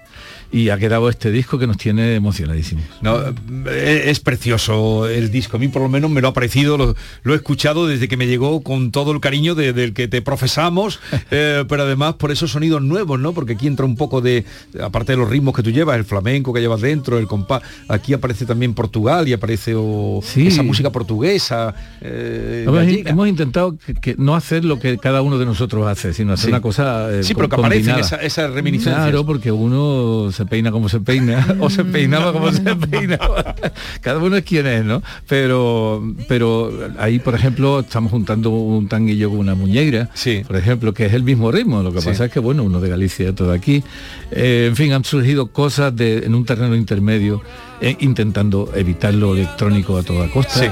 [0.51, 2.83] Y ha quedado este disco que nos tiene emocionadísimos.
[3.01, 3.19] No,
[3.67, 5.57] eh, es precioso el disco.
[5.57, 8.17] A mí por lo menos me lo ha parecido, lo, lo he escuchado desde que
[8.17, 10.99] me llegó con todo el cariño de- del que te profesamos,
[11.31, 13.33] eh, pero además por esos sonidos nuevos, ¿no?
[13.33, 14.43] Porque aquí entra un poco de,
[14.81, 18.13] aparte de los ritmos que tú llevas, el flamenco que llevas dentro, el compás, aquí
[18.13, 21.75] aparece también Portugal y aparece o, esa música portuguesa.
[22.01, 22.65] eh,
[23.05, 26.45] Hemos, intentado que, que no hacer lo que cada uno de nosotros hace, sino hacer
[26.45, 26.49] Sí.
[26.51, 28.01] una cosa eh, Sí, pero que aparecen combinada.
[28.01, 29.03] esa- esas reminiscencias.
[29.03, 33.56] Claro, porque uno se peina como se peina, o se peinaba como se peinaba.
[33.99, 35.02] Cada uno es quien es, ¿no?
[35.28, 40.10] Pero, pero ahí, por ejemplo, estamos juntando un tanguillo con una muñeira,
[40.47, 41.84] por ejemplo, que es el mismo ritmo.
[41.84, 42.08] Lo que Sí.
[42.08, 43.84] pasa es que, bueno, uno de Galicia y otro de aquí.
[44.32, 47.41] Eh, en fin, han surgido cosas de, en un terreno intermedio,
[47.82, 50.67] eh, intentando evitar lo electrónico a toda costa Sí.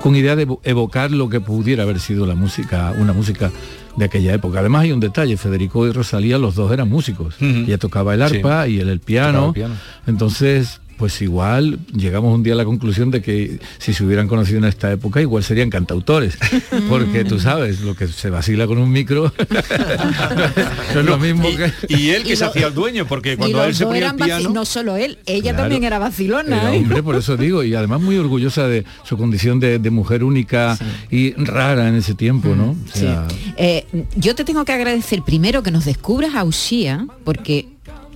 [0.00, 3.50] con idea de evo- evocar lo que pudiera haber sido la música, una música
[3.96, 4.60] de aquella época.
[4.60, 7.36] Además hay un detalle, Federico y Rosalía, los dos eran músicos.
[7.36, 7.46] Ujú.
[7.46, 9.48] Ella tocaba el arpa y él el piano.
[9.48, 9.74] El piano.
[10.06, 14.58] Entonces, pues igual llegamos un día a la conclusión de que si se hubieran conocido
[14.58, 16.36] en esta época, igual serían cantautores.
[16.90, 19.32] Porque tú sabes, lo que se vacila con un micro
[20.94, 21.72] no es lo mismo y, que...
[21.88, 24.16] y él que Y se lo- hacía el dueño, porque cuando él se ponía el
[24.16, 24.50] piano...
[24.50, 25.58] no solo él, ella Claro.
[25.64, 26.60] también era vacilona.
[26.60, 26.78] Era ¿eh?
[26.78, 30.78] hombre, por eso digo, y además muy orgullosa de su condición de, de mujer única
[31.10, 32.70] y rara en ese tiempo, ¿no?
[32.72, 33.86] O sea, Eh,
[34.16, 37.68] yo te tengo que agradecer primero que nos descubras a Uxía, porque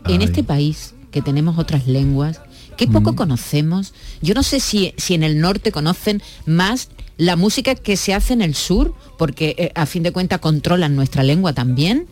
[0.06, 2.40] en este país que tenemos otras lenguas,
[2.76, 7.74] que poco conocemos, yo no sé si, si en el norte conocen más la música
[7.74, 11.52] que se hace en el sur, porque eh, a fin de cuentas controlan nuestra lengua
[11.52, 12.06] también.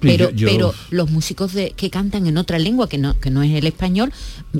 [0.00, 3.30] Pero, yo- yo- pero los músicos de, que cantan en otra lengua que no, que
[3.30, 4.12] no es el español,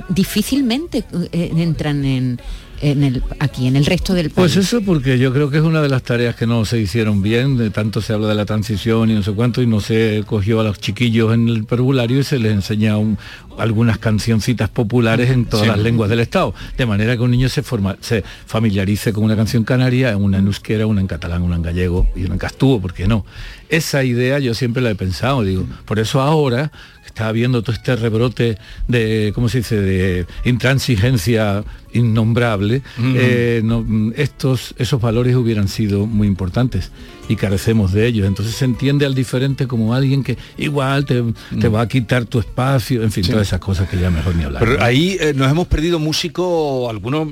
[0.09, 2.39] difícilmente eh, entran en,
[2.81, 4.35] en el, aquí, en el resto del país?
[4.35, 7.21] Pues eso porque yo creo que es una de las tareas que no se hicieron
[7.21, 10.23] bien, de tanto se habla de la transición y no sé cuánto, y no se
[10.25, 13.17] cogió a los chiquillos en el pergulario y se les enseña un-
[13.57, 15.69] algunas cancioncitas populares en todas Sí.
[15.71, 19.35] las lenguas del Estado, de manera que un niño se, forma, se familiarice con una
[19.37, 22.81] canción canaria, una en euskera, una en catalán, una en gallego y una en castúo,
[22.81, 23.25] ¿por qué no?
[23.69, 26.71] Esa idea yo siempre la he pensado, digo, por eso ahora
[27.05, 28.57] está habiendo todo este rebrote
[28.89, 31.63] de, ¿cómo se dice?, de intransigencia
[31.95, 36.91] innombrable, eh, no, mm, estos, esos valores hubieran sido muy importantes
[37.27, 38.27] y carecemos de ellos.
[38.27, 41.23] Entonces se entiende al diferente como alguien que igual te,
[41.59, 43.31] te va a quitar tu espacio, en fin, Sí.
[43.31, 44.61] todas esas cosas que ya mejor ni hablar.
[44.63, 44.83] Pero ¿no?
[44.83, 47.29] ahí eh, nos hemos perdido músicos, algunos,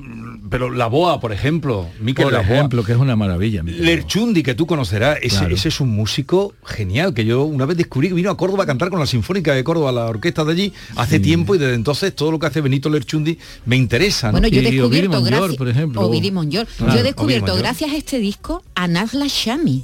[0.50, 2.56] pero La Boa, por ejemplo, Miquel Por La Boa.
[2.58, 3.62] ejemplo, que es una maravilla.
[3.64, 3.86] Miquel.
[3.86, 5.56] Lerchundi, que tú conocerás, ese, Claro.
[5.56, 8.68] ese es un músico genial, que yo una vez descubrí que vino a Córdoba a
[8.68, 12.16] cantar con la Sinfónica de Córdoba, la orquesta de allí, hace tiempo y desde entonces
[12.16, 14.28] todo lo que hace Benito Lerchundi me interesa.
[14.28, 14.34] ¿no?
[14.34, 16.02] Bueno, yo he descubierto gracias por ejemplo.
[16.02, 16.68] Ovidi Monllor.
[16.78, 19.84] Claro, yo he descubierto gracias a este disco a Nazla Shami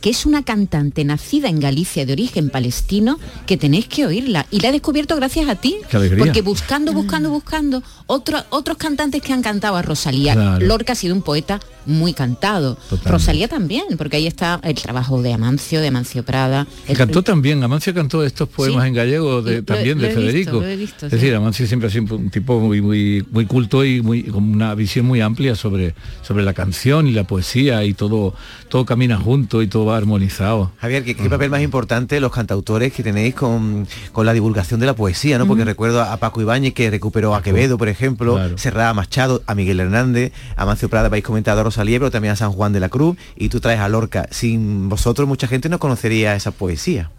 [0.00, 4.60] que es una cantante nacida en Galicia de origen palestino que tenéis que oírla y
[4.60, 5.76] la he descubierto gracias a ti
[6.18, 10.66] porque buscando buscando buscando otro- otros cantantes que han cantado a Rosalía Claro.
[10.66, 13.10] Lorca ha sido un poeta muy cantado Totalmente.
[13.10, 17.62] Rosalía también porque ahí está el trabajo de Amancio de Amancio Prada el- cantó también,
[17.62, 18.88] Amancio cantó estos poemas Sí.
[18.88, 20.60] en gallego de- Lo- también lo de visto, Federico.
[20.60, 21.16] visto, es sí.
[21.16, 24.74] decir, Amancio siempre ha sido un tipo muy, muy, muy culto y muy, con una
[24.74, 28.34] visión muy amplia sobre, sobre la canción y la poesía y todo,
[28.68, 30.72] todo camina junto y todo va armonizado.
[30.78, 34.86] Javier, ¿qué, qué papel más importante los cantautores que tenéis con, con la divulgación de
[34.86, 35.46] la poesía, ¿no?
[35.46, 38.58] Porque recuerdo a Paco Ibáñez que recuperó a Quevedo, por ejemplo, Claro.
[38.58, 42.36] Serrada Machado, a Miguel Hernández, a Mancio Prada, habéis comentado a Rosalía, pero también a
[42.36, 44.26] San Juan de la Cruz, y tú traes a Lorca.
[44.30, 47.10] Sin vosotros mucha gente no conocería esa poesía.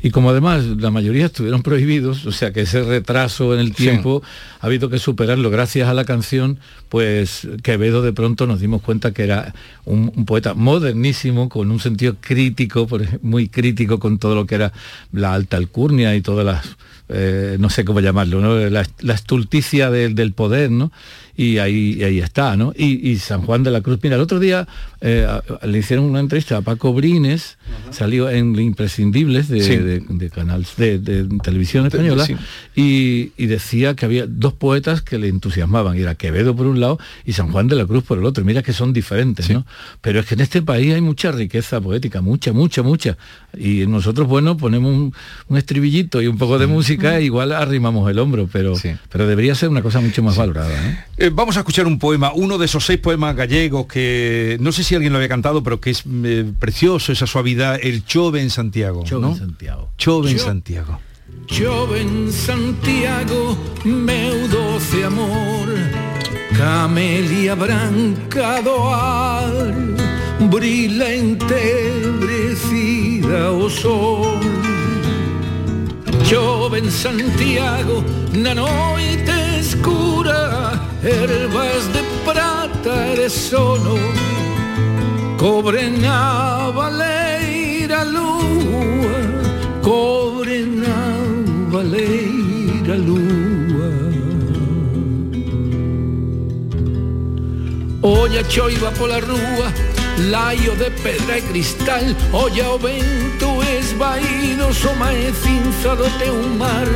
[0.00, 4.22] Y como además la mayoría estuvieron prohibidos, o sea que ese retraso en el tiempo
[4.60, 9.12] ha habido que superarlo gracias a la canción, pues Quevedo de pronto nos dimos cuenta
[9.12, 12.86] que era un, un poeta modernísimo, con un sentido crítico,
[13.22, 14.72] muy crítico con todo lo que era
[15.12, 16.76] la alta alcurnia y todas las,
[17.08, 18.56] eh, no sé cómo llamarlo, ¿no?
[18.70, 20.90] la, la estulticia del, del poder, ¿no?
[21.36, 22.72] Y ahí, y ahí está, ¿no?
[22.76, 24.66] Y, y San Juan de la Cruz, mira, el otro día
[25.00, 27.58] eh, a- le hicieron una entrevista a Paco Brines,
[27.92, 29.76] salió en Imprescindibles de, Sí.
[29.76, 32.34] de- de canales de, de televisión española sí.
[32.74, 36.77] y, y decía que había dos poetas que le entusiasmaban, y era Quevedo por un
[36.80, 38.44] lado y San Juan de la Cruz por el otro.
[38.44, 39.66] Mira que son diferentes, ¿no?
[40.00, 43.16] Pero es que en este país hay mucha riqueza poética, mucha, mucha, mucha.
[43.56, 45.14] Y nosotros, bueno, ponemos un,
[45.48, 48.74] un estribillito y un poco de música, e igual arrimamos el hombro, pero,
[49.10, 50.68] pero debería ser una cosa mucho más valorada.
[50.68, 50.96] ¿no?
[51.16, 54.84] Eh, vamos a escuchar un poema, uno de esos seis poemas gallegos que no sé
[54.84, 58.50] si alguien lo había cantado, pero que es eh, precioso, esa suavidad, el Chove en
[58.50, 59.04] Santiago.
[59.04, 59.32] Chove ¿no?
[59.32, 59.90] en Santiago.
[59.96, 61.00] Chove en Santiago.
[61.46, 65.68] Chove en Santiago, meu doce amor,
[66.58, 69.52] camelia branca do ar,
[70.50, 74.40] brila entebrecida o sol.
[76.24, 80.72] Chove en Santiago, na noite escura,
[81.04, 83.94] ervas de prata de sono,
[85.38, 89.20] cobre na baleira lúa,
[89.80, 91.22] cobre na
[91.70, 92.27] baleira
[98.00, 99.72] Olla choiva pola rúa,
[100.30, 106.86] laio de pedra e cristal, olla o vento esvaído, soma e cinza do teu mar,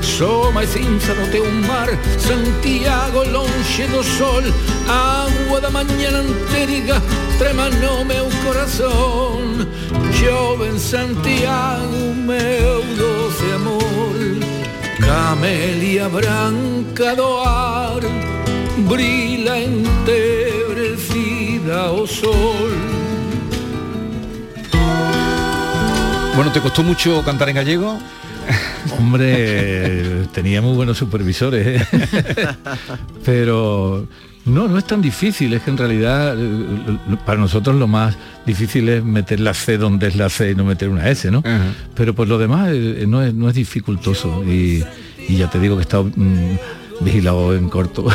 [0.00, 1.88] soma e cinza do teu mar,
[2.20, 4.44] Santiago lonxe do sol,
[4.86, 7.02] agua da mañana anteriga,
[7.36, 9.66] trema no meu corazón,
[10.12, 14.14] chove en Santiago, meu doce amor,
[15.00, 18.33] camelia branca do ar,
[18.94, 22.70] brila entebrecida o sol.
[26.36, 27.98] Bueno, ¿te costó mucho cantar en gallego?
[28.98, 31.86] Hombre, tenía muy buenos supervisores, ¿eh?
[33.24, 34.06] pero
[34.44, 38.88] no, no es tan difícil, es que en realidad eh, para nosotros lo más difícil
[38.88, 41.42] es meter la C donde es la C y no meter una S, ¿no?
[41.96, 44.84] Pero por lo demás eh, no, es, no es dificultoso y,
[45.28, 46.58] y ya te digo que he estado mm,
[47.00, 48.06] vigilado en corto.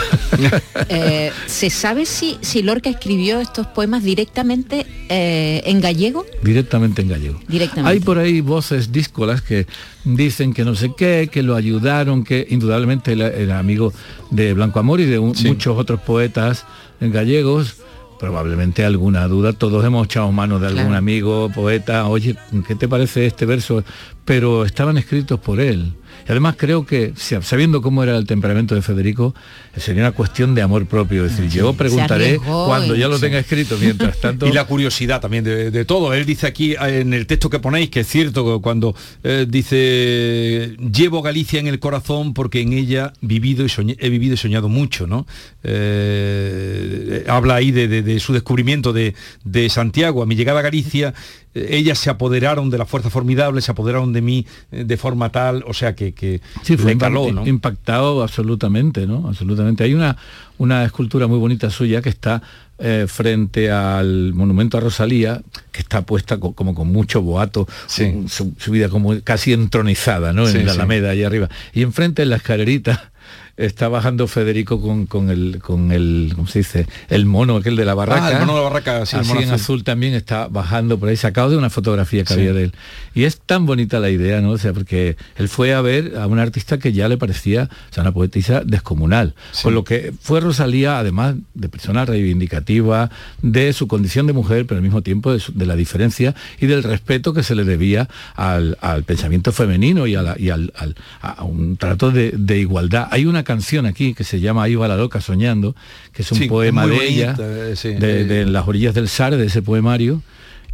[0.92, 6.26] Eh, ¿Se sabe si, si Lorca escribió estos poemas directamente eh, en gallego?
[6.42, 7.40] directamente en gallego.
[7.48, 7.90] Directamente.
[7.92, 9.68] Hay por ahí voces díscolas que
[10.06, 13.94] dicen que no sé qué, que lo ayudaron, que indudablemente él era amigo
[14.32, 16.66] de Blanco Amor y de un- muchos otros poetas
[17.02, 17.76] gallegos.
[18.20, 20.98] Probablemente alguna duda, todos hemos echado mano de algún Claro.
[20.98, 22.36] amigo, poeta, oye,
[22.68, 23.84] ¿qué te parece este verso?
[24.26, 25.94] Pero estaban escritos por él.
[26.30, 29.34] Y además creo que, sabiendo cómo era el temperamento de Federico,
[29.76, 31.26] sería una cuestión de amor propio.
[31.26, 33.22] Es decir, yo preguntaré cuando ya lo Sí.
[33.22, 34.46] tenga escrito, mientras tanto...
[34.48, 36.14] Y la curiosidad también de, de todo.
[36.14, 40.76] Él dice aquí en el texto que ponéis que es cierto que cuando eh, dice
[40.94, 44.70] llevo Galicia en el corazón porque en ella vivido y soñé- he vivido y soñado
[44.70, 45.26] mucho, ¿no?
[45.64, 50.22] Eh, habla ahí de, de- de su descubrimiento de, de Santiago.
[50.22, 51.14] A mi llegada a Galicia,
[51.54, 55.64] eh, ellas se apoderaron de la fuerza formidable, se apoderaron de mí de forma tal,
[55.68, 57.48] o sea que, que Sí, fue le caló, impa- ¿no?
[57.48, 59.28] impactado absolutamente, ¿no?
[59.30, 59.84] Absolutamente.
[59.86, 60.18] Hay una,
[60.58, 62.42] una escultura muy bonita suya que está
[62.78, 65.42] eh, frente al monumento a Rosalía,
[65.72, 70.46] que está puesta co- como con mucho boato, su, su- subida como casi entronizada, ¿no?
[70.48, 70.80] Sí, en la sí.
[70.80, 71.50] Alameda, ahí arriba.
[71.74, 73.12] Y enfrente en la escalerita
[73.60, 76.88] está bajando Federico con, con el con el ¿cómo se dice?
[77.10, 79.30] el mono aquel de la barraca Ah, el mono de la barraca, sí, el así
[79.30, 79.56] mono en azul.
[79.62, 81.16] azul también está bajando por ahí.
[81.18, 82.40] Sacado de una fotografía que Sí.
[82.40, 82.74] había de él.
[83.14, 86.28] Y es tan bonita la idea no o sea porque él fue a ver a
[86.28, 89.36] un artista que ya le parecía o sea una poetisa descomunal.
[89.62, 93.10] Con lo que fue Rosalía además de persona reivindicativa
[93.42, 96.66] de su condición de mujer pero al mismo tiempo de, su- de la diferencia y
[96.68, 100.72] del respeto que se le debía al, al pensamiento femenino y, a, la- y al,
[100.78, 103.08] al- a un trato de, de igualdad.
[103.12, 105.76] Hay una canción aquí que se llama Ahí va la loca soñando
[106.14, 107.90] que es un Sí, poema de ella eh, sí.
[107.96, 110.22] de, de las orillas del Sar, de ese poemario,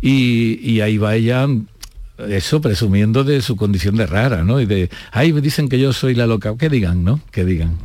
[0.01, 1.47] y, y ahí va ella,
[2.30, 4.61] eso, presumiendo de su condición de rara, ¿no?
[4.61, 7.20] Y de, ay, me dicen que yo soy la loca, que digan, ¿no?
[7.32, 7.78] Que digan.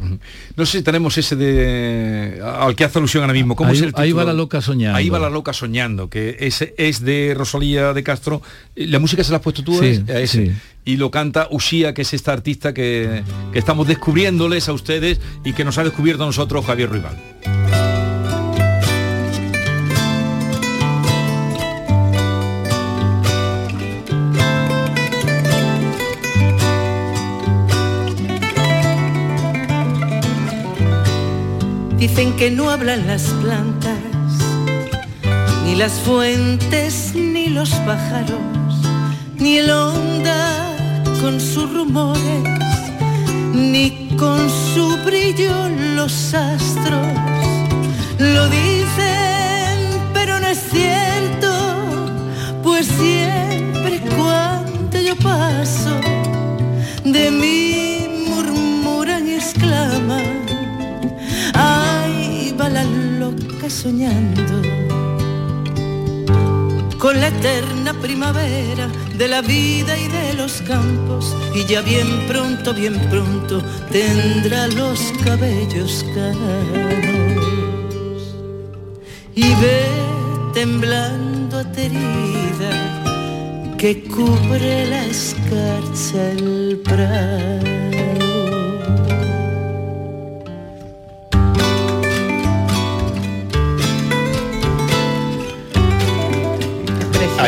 [0.57, 3.57] No sé si tenemos ese de al que hace alusión ahora mismo.
[3.57, 4.97] ¿Cómo Ahí- es el ahí va la loca soñando.
[4.99, 8.41] Ahí va la loca soñando, que ese es de Rosalía de Castro.
[8.77, 10.47] La música se la has puesto tú Sí, a ese.
[10.47, 10.53] sí.
[10.85, 13.23] Y lo canta Ushia, que es esta artista que,
[13.53, 17.17] que estamos descubriéndoles a ustedes y que nos ha descubierto a nosotros Javier Ruibal.
[32.01, 33.99] Dicen que no hablan las plantas,
[35.67, 38.41] ni las fuentes, ni los pájaros,
[39.37, 40.75] ni el onda
[41.21, 42.43] con sus rumores,
[43.53, 47.07] ni con su brillo los astros.
[48.19, 49.10] Lo dicen,
[67.31, 73.63] eterna primavera de la vida y de los campos y ya bien pronto, bien pronto
[73.91, 77.11] tendrá los cabellos canos
[79.35, 79.85] y ve
[80.55, 83.01] temblando aterida
[83.79, 87.80] que cubre la escarcha el prado.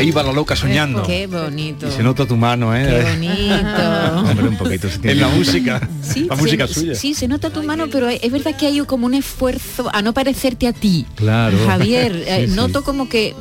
[0.02, 1.04] Ahí va la loca soñando.
[1.04, 1.86] Qué bonito.
[1.86, 2.84] Y se nota tu mano, ¿eh?
[2.84, 4.16] Qué bonito.
[4.30, 4.88] Hombre, un poquito.
[5.04, 5.88] En la música.
[6.02, 6.94] Sí, la se- música suya.
[6.96, 10.12] Sí, se nota tu mano, pero es verdad que hay como un esfuerzo a no
[10.12, 11.06] parecerte a ti.
[11.14, 11.56] Claro.
[11.66, 12.54] Javier, eh, sí.
[12.56, 13.36] noto como que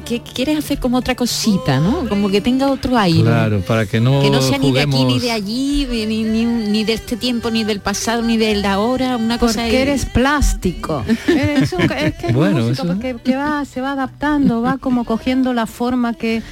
[0.00, 2.08] que- quieres hacer como otra cosita, ¿no?
[2.08, 3.22] Como que tenga otro aire.
[3.22, 6.44] Claro, para que no que no sea ni de aquí ni de allí, ni, ni,
[6.44, 9.82] ni de este tiempo, ni del pasado, ni del de ahora, una cosa Porque ahí.
[9.82, 11.04] eres plástico.
[11.28, 14.78] Eres un- es que es Bueno, músico, eso- porque que va, se va adaptando, va
[14.78, 16.42] como cogiendo la forma que,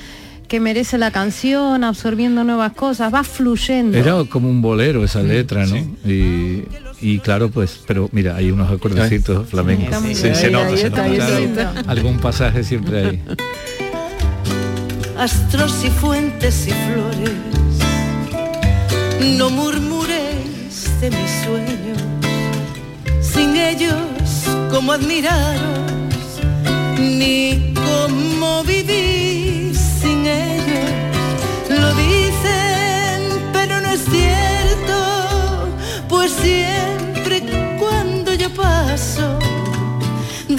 [0.51, 3.97] que merece la canción, absorbiendo nuevas cosas, va fluyendo.
[3.97, 5.77] Era como un bolero esa letra, ¿no?
[6.05, 6.65] Y,
[7.01, 9.97] y claro, pues, pero mira, hay unos acordes flamencos.
[10.09, 11.73] Sí, se nota, se nota.
[11.87, 13.23] Algún pasaje siempre hay.
[15.19, 17.31] astros y fuentes y flores.
[19.39, 21.99] No murmuréis de mis sueños,
[23.21, 23.95] sin ellos,
[24.73, 26.41] cómo admiraros,
[26.99, 27.70] ni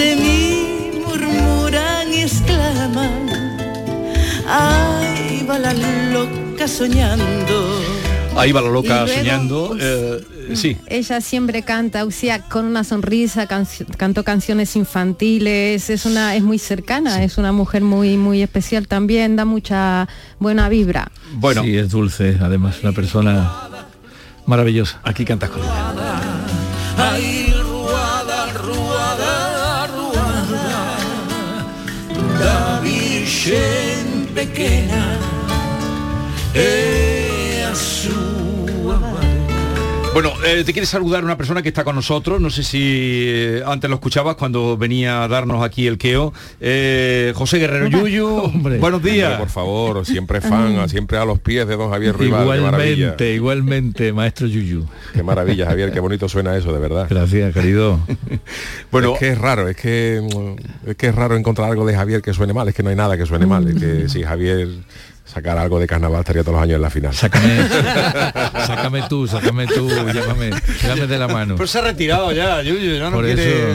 [0.01, 3.29] de mí murmuran y exclaman.
[4.47, 7.79] Ahí va la loca soñando.
[8.35, 9.67] Ahí va la loca luego, soñando.
[9.69, 10.77] pues, eh, sí.
[10.87, 16.41] Ella siempre canta, o sea, con una sonrisa, canci- cantó canciones infantiles, es una, es
[16.41, 20.07] muy cercana, es una mujer muy, muy especial también, da mucha
[20.39, 21.11] buena vibra.
[21.33, 21.61] Bueno.
[21.63, 23.51] Sí, es dulce, además, una persona
[24.47, 24.99] maravillosa.
[25.03, 25.93] Aquí cantas con ella.
[33.43, 35.17] Virgen pequena
[36.53, 37.00] E
[40.13, 43.63] Bueno, eh, te quiere saludar una persona que está con nosotros, no sé si eh,
[43.65, 46.33] antes lo escuchabas cuando venía a darnos aquí el queo.
[46.59, 49.31] Eh, José Guerrero Yuyu, buenos días.
[49.31, 52.43] Hombre, por favor, siempre fan, siempre a los pies de don Javier Rival.
[52.43, 54.85] Igualmente, igualmente, maestro Yuyu.
[55.13, 57.07] Qué maravilla, Javier, qué bonito suena eso, de verdad.
[57.09, 57.97] Gracias, querido.
[58.91, 61.95] bueno, es que es raro, es que mm, es que es raro encontrar algo de
[61.95, 64.23] Javier que suene mal, es que no hay nada que suene mal, es que si
[64.23, 64.67] Javier
[65.25, 67.13] sacar algo de carnaval estaría todos los años en la final.
[67.13, 67.57] Sácame,
[68.67, 70.49] sácame tú, sácame tú, llámame,
[70.83, 71.55] llámame de la mano.
[71.55, 73.71] Pues se ha retirado ya, Yuyu, ya no Por quiere...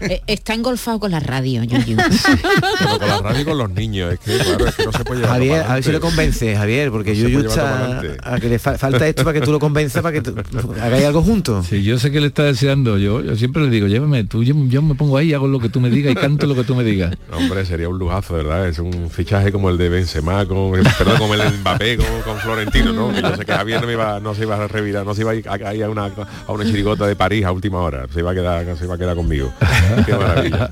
[0.00, 1.96] Eh, Está engolfado con la radio, Yuyu.
[2.78, 5.04] Pero con la radio y con los niños, es que claro, es que no se
[5.04, 6.00] puede llevar Javier, a ver si lo adelante.
[6.00, 9.52] convence, Javier, porque No Yuyu está a que le fa- falta esto para que tú
[9.52, 10.34] lo convenzas para que tú-
[10.80, 11.66] hagáis algo juntos.
[11.66, 14.54] Sí, yo sé que le está deseando, yo, yo siempre le digo, llévame, tú, yo,
[14.68, 16.74] yo me pongo ahí, hago lo que tú me digas y canto lo que tú
[16.74, 17.14] me digas.
[17.32, 18.68] Hombre, sería un lujazo, ¿verdad?
[18.68, 22.92] Es un fichaje como el de Benzema, como, perdón, como el Mbappé, como con Florentino,
[22.92, 23.12] ¿no?
[23.12, 25.22] Que yo sé que Javier no, me iba, no se iba a revirar, no se
[25.22, 26.04] iba a ir a, a a una,
[26.46, 28.98] a una chirigota de París a última hora, se iba a quedar, se iba a
[28.98, 29.52] quedar conmigo.
[30.06, 30.70] Qué maravilla.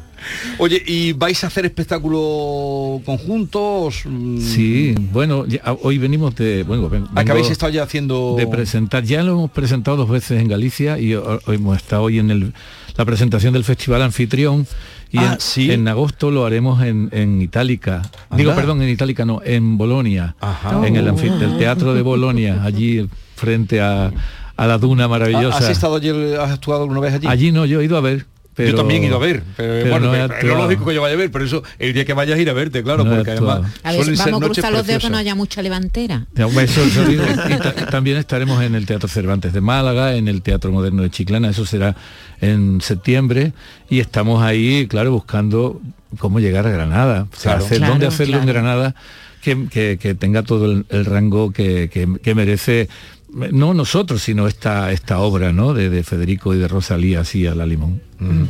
[0.58, 4.02] Oye, ¿y vais a hacer espectáculos conjuntos?
[4.40, 8.34] Sí, bueno, ya- hoy venimos de, bueno, ven- Ah, que vengo habéis estado ya haciendo...
[8.36, 12.02] de presentar, ya lo hemos presentado dos veces en Galicia y ho- hoy hemos estado
[12.02, 12.52] hoy en el,
[12.96, 14.66] la presentación del Festival Anfitrión
[15.10, 15.70] y Ah, en, sí.
[15.72, 18.02] en agosto lo haremos en, en Itálica.
[18.30, 18.60] Digo, Anda.
[18.62, 20.86] perdón, en Itálica no, en Bolonia, Ajá.
[20.86, 24.10] en el, anfi- el Teatro de Bolonia, allí frente a,
[24.56, 25.58] a la duna maravillosa.
[25.58, 27.26] ¿Has estado ayer, has actuado alguna vez allí?
[27.26, 28.26] Allí no, yo he ido a ver.
[28.58, 30.94] Pero, yo también he ido a ver, pero, pero bueno, no es lo lógico que
[30.94, 33.04] yo vaya a ver, pero eso el día que vayas a ir a verte, claro,
[33.04, 35.34] No porque además A ver, suelen ser vamos a cruzar los dedos que no haya
[35.34, 36.26] mucha levantera.
[36.34, 37.22] Ya, hombre, eso- eso digo.
[37.24, 41.10] Y ta- también estaremos en el Teatro Cervantes de Málaga, en el Teatro Moderno de
[41.10, 41.94] Chiclana, eso será
[42.40, 43.52] en septiembre,
[43.88, 45.80] y estamos ahí, claro, buscando
[46.18, 47.64] cómo llegar a Granada, o sea, Claro.
[47.64, 48.58] hacer, Claro, dónde hacerlo en claro.
[48.60, 48.94] Granada
[49.42, 52.88] que, que- que tenga todo el, el rango que, que- que merece,
[53.32, 55.74] no nosotros, sino esta, esta obra ¿no?
[55.74, 58.00] de, de Federico y de Rosalía, así a la limón.
[58.18, 58.44] Mm.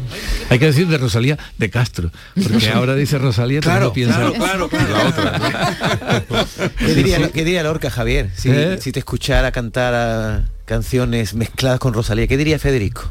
[0.51, 4.69] Hay que decir de Rosalía de Castro, porque ahora dice Rosalía, Claro, piensa claro, claro,
[4.71, 4.89] claro.
[4.93, 6.47] La otra.
[6.79, 8.79] ¿Qué diría, qué diría Lorca, Javier, si, ¿Eh?
[8.81, 12.27] si te escuchara cantar a canciones mezcladas con Rosalía?
[12.27, 13.11] ¿Qué diría Federico?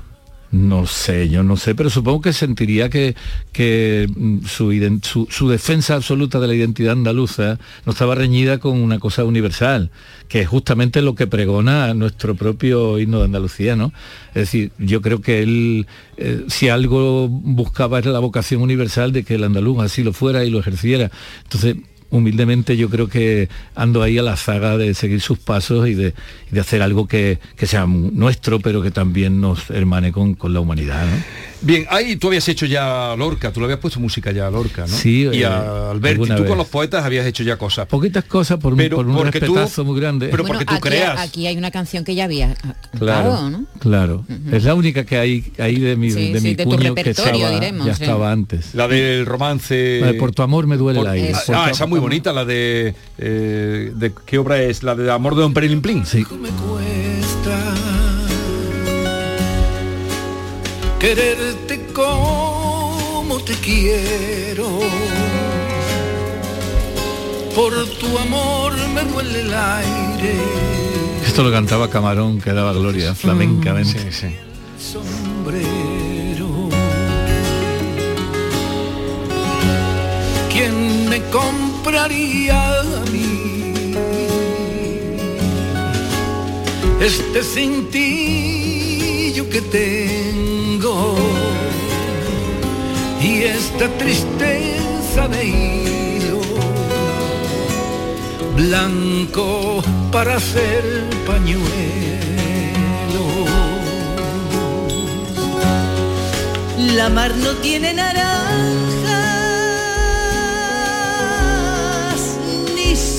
[0.50, 3.16] No sé, yo no sé, pero supongo que sentiría que,
[3.52, 8.98] que mm, su, su defensa absoluta de la identidad andaluza no estaba reñida con una
[8.98, 9.92] cosa universal,
[10.30, 13.92] que es justamente lo que pregona nuestro propio himno de Andalucía, ¿no?
[14.30, 15.86] Es decir, yo creo que él,
[16.16, 20.46] eh, si algo buscaba era la vocación universal de que el andaluz así lo fuera
[20.46, 21.12] y lo ejerciera.
[21.44, 21.76] Entonces,
[22.10, 26.14] humildemente yo creo que ando ahí a la zaga de seguir sus pasos y de,
[26.52, 30.54] y de hacer algo que, que sea nuestro, pero que también nos hermane con, con
[30.54, 31.06] la humanidad.
[31.06, 31.24] ¿no?
[31.62, 34.82] Bien, ahí tú habías hecho ya Lorca, tú le habías puesto música ya a Lorca,
[34.82, 34.96] ¿no?
[34.96, 36.50] Sí, y eh, a Alberti, alguna tú vez.
[36.50, 37.88] con los poetas habías hecho ya cosas.
[37.88, 40.28] Poquitas cosas por, un- Pero por un tú- respetazo muy grande.
[40.30, 41.20] pero Bueno, porque tú aquí, creas.
[41.20, 43.66] aquí hay una canción que ya había ah, Claro, cantado, ¿no?
[43.80, 44.26] claro.
[44.52, 46.94] Es la única que hay ahí de mi, Sí, de sí, mi de tu cuño
[46.94, 48.04] que repertorio, estaba, diremos, ya sí.
[48.04, 48.76] estaba antes.
[48.76, 50.00] La del romance.
[50.00, 51.34] La de Por tu amor me duele Por- el aire.
[51.56, 54.84] Ah, esa muy bonita, la de, eh, de ¿qué obra es?
[54.84, 56.06] La de Amor de Don Perilín Plin.
[56.06, 56.26] Sí.
[56.40, 57.74] me cuesta
[61.00, 64.68] quererte como te quiero.
[67.56, 70.36] Por tu amor me duele el aire.
[71.26, 74.12] Esto lo cantaba Camarón, que daba gloria flamencamente.
[74.80, 76.07] sombrero.
[80.52, 83.54] ¿Quién me compraría a mí
[87.00, 91.16] este cintillo que tengo
[93.22, 96.42] y esta tristeza de hilo
[98.56, 101.68] blanco para hacer pañuelo?
[106.96, 108.87] La mar no tiene naranjas,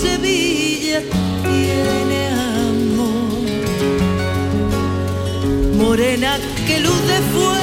[0.09, 1.03] Sevilla
[1.43, 2.21] tiene
[2.71, 3.47] amor.
[5.77, 7.58] Morena que luz de fuego,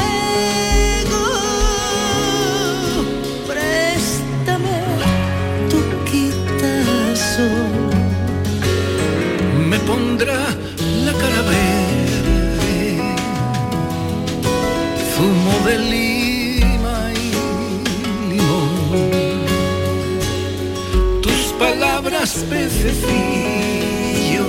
[22.85, 24.45] pececillos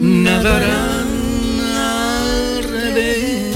[0.00, 1.06] nadarán
[1.76, 3.54] al revés.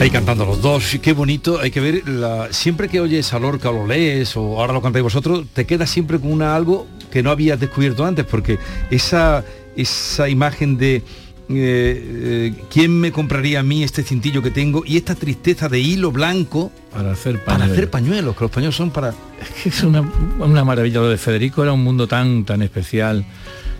[0.00, 2.02] Ahí cantando los dos, qué bonito, hay que ver,
[2.50, 5.86] siempre que oyes a Lorca o lo lees o ahora lo cantáis vosotros, te queda
[5.86, 8.58] siempre con una algo que no habías descubierto antes, porque
[8.90, 9.44] esa,
[9.76, 11.02] esa imagen de
[11.50, 15.80] eh, eh, quién me compraría a mí este cintillo que tengo y esta tristeza de
[15.80, 17.72] hilo blanco para hacer para pañuelos.
[17.72, 19.08] hacer pañuelos, que los pañuelos son para...
[19.40, 20.00] Es que es una,
[20.38, 21.00] una maravilla.
[21.00, 23.24] Lo de Federico era un mundo tan, tan especial.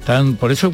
[0.05, 0.73] Tan, por eso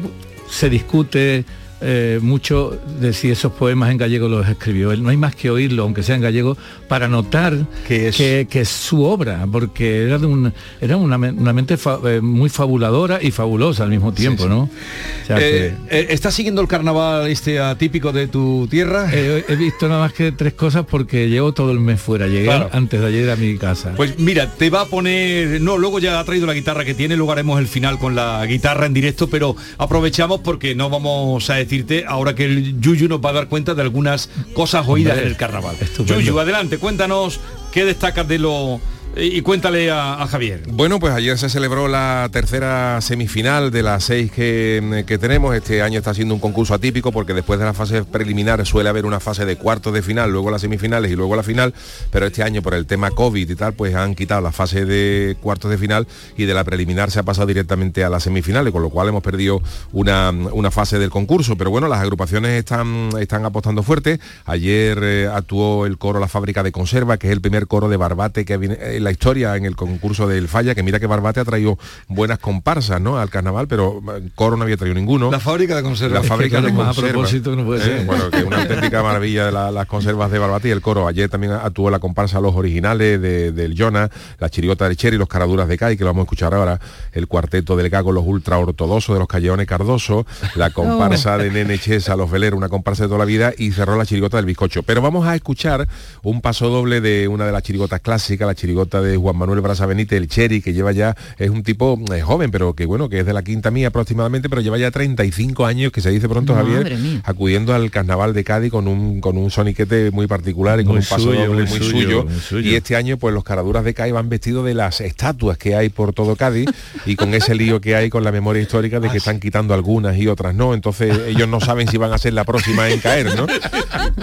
[0.49, 1.45] se discute
[1.79, 5.03] eh, mucho de si esos poemas en gallego los escribió él.
[5.03, 6.57] No hay más que oírlo, aunque sea en gallego,
[6.87, 7.55] para notar
[7.87, 11.99] que es, que, es su obra, porque era, de un, era una, una mente fa,
[12.05, 14.55] eh, muy fabuladora y fabulosa al mismo tiempo, sí, sí.
[14.55, 14.61] ¿no?
[14.61, 16.07] O sea eh, que...
[16.13, 19.11] ¿Estás siguiendo el carnaval este atípico de tu tierra?
[19.13, 22.27] he visto nada más que tres cosas porque llevo todo el mes fuera.
[22.27, 22.69] Llegué claro.
[22.71, 23.93] antes de ayer a mi casa.
[23.95, 25.61] Pues mira, te va a poner...
[25.61, 28.43] No, luego ya ha traído la guitarra que tiene, luego haremos el final con la
[28.47, 33.19] guitarra en directo, pero aprovechamos porque no vamos a decirte ahora que el Yuyu nos
[33.19, 35.75] va a dar cuenta de algunas cosas oídas en el carnaval.
[35.79, 36.19] Estupendo.
[36.19, 37.39] Yuyu, adelante, cuéntanos
[37.71, 38.79] qué destacas de lo
[39.19, 40.63] y cuéntale a, Javier.
[40.67, 45.55] Bueno, pues ayer se celebró la tercera semifinal de las seis que, que, tenemos.
[45.55, 49.05] Este año está siendo un concurso atípico porque después de la fase preliminar suele haber
[49.05, 51.73] una fase de cuartos de final, luego las semifinales y luego la final,
[52.11, 55.37] pero este año por el tema COVID y tal, pues han quitado la fase de
[55.41, 58.81] cuartos de final y de la preliminar se ha pasado directamente a las semifinales, con
[58.81, 59.61] lo cual hemos perdido
[59.91, 61.57] una, una fase del concurso.
[61.57, 64.19] Pero bueno, las agrupaciones están, están apostando fuerte.
[64.45, 67.97] Ayer eh, actuó el coro La Fábrica de Conserva, que es el primer coro de
[67.97, 68.77] Barbate que viene
[69.07, 71.79] la historia en el concurso del Falla, que mira que Barbate ha traído
[72.09, 73.17] buenas comparsas ¿no?
[73.17, 74.01] al carnaval, pero
[74.35, 75.31] Coro no había traído ninguno.
[75.31, 76.23] La fábrica de conservas.
[76.23, 76.97] La fábrica de conservas.
[76.97, 77.99] A propósito no puede ser.
[77.99, 81.07] Eh, bueno, que una auténtica maravilla de la, las conservas de Barbate y el coro.
[81.07, 85.29] Ayer también actuó la comparsa Los Originales de, del Jonah, la chirigota del Cherry, los
[85.29, 86.81] caraduras de Cai, que lo vamos a escuchar ahora,
[87.13, 91.37] el cuarteto del Gago, los ultra ortodoxos de los Callejones Cardoso, la comparsa oh.
[91.37, 94.35] de Nene Chesa, los veleros, una comparsa de toda la vida, y cerró la chirigota
[94.35, 94.83] del bizcocho.
[94.83, 95.87] Pero vamos a escuchar
[96.23, 99.85] un paso doble de una de las chirigotas clásicas, la chirigota de Juan Manuel Brasa
[99.85, 103.19] Benítez, el Cherry, que lleva ya, es un tipo eh, joven, pero que bueno, que
[103.19, 106.53] es de la quinta mía aproximadamente, pero lleva ya 35 años, que se dice pronto,
[106.53, 107.21] Madre Javier, mía.
[107.23, 111.01] acudiendo al carnaval de Cádiz con un, con un soniquete muy particular y con muy
[111.01, 113.83] un paso suyo, doble muy, muy, suyo, muy, suyo, Y este año, pues los caraduras
[113.83, 116.69] de Cádiz van vestidos de las estatuas que hay por todo Cádiz
[117.05, 120.17] y con ese lío que hay con la memoria histórica de que están quitando algunas
[120.17, 120.73] y otras no.
[120.73, 123.47] Entonces ellos no saben si van a ser la próxima en caer, ¿no?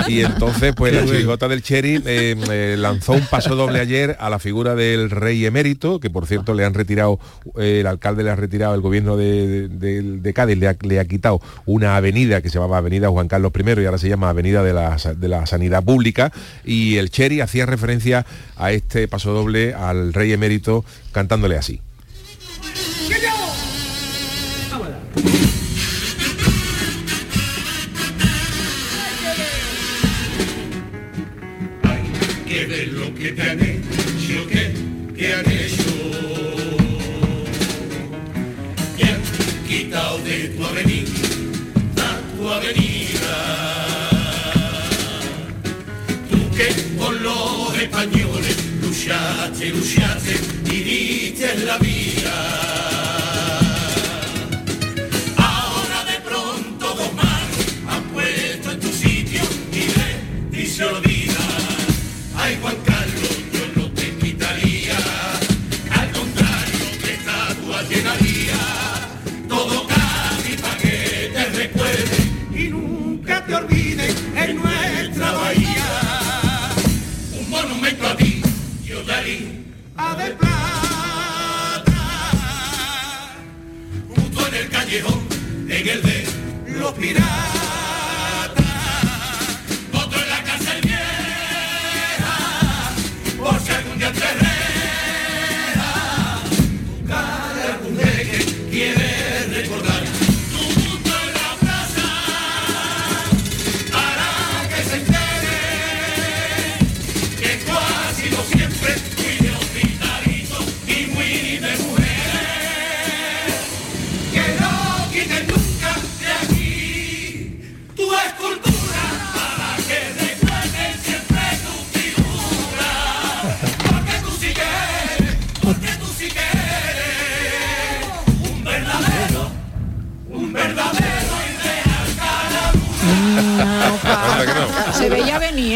[0.08, 4.30] Y entonces, pues la chirigota del Cherry eh, eh, lanzó un paso doble ayer a
[4.30, 7.18] la figura del rey emérito, que por cierto le han retirado,
[7.58, 11.04] eh, el alcalde le ha retirado, el gobierno de, de, Cádiz le ha, le ha,
[11.04, 14.62] quitado una avenida que se llamaba Avenida Juan Carlos I y ahora se llama Avenida
[14.62, 16.32] de la, de la Sanidad Pública
[16.64, 18.24] y el Cherry hacía referencia
[18.56, 21.80] a este paso doble al rey emérito cantándole así.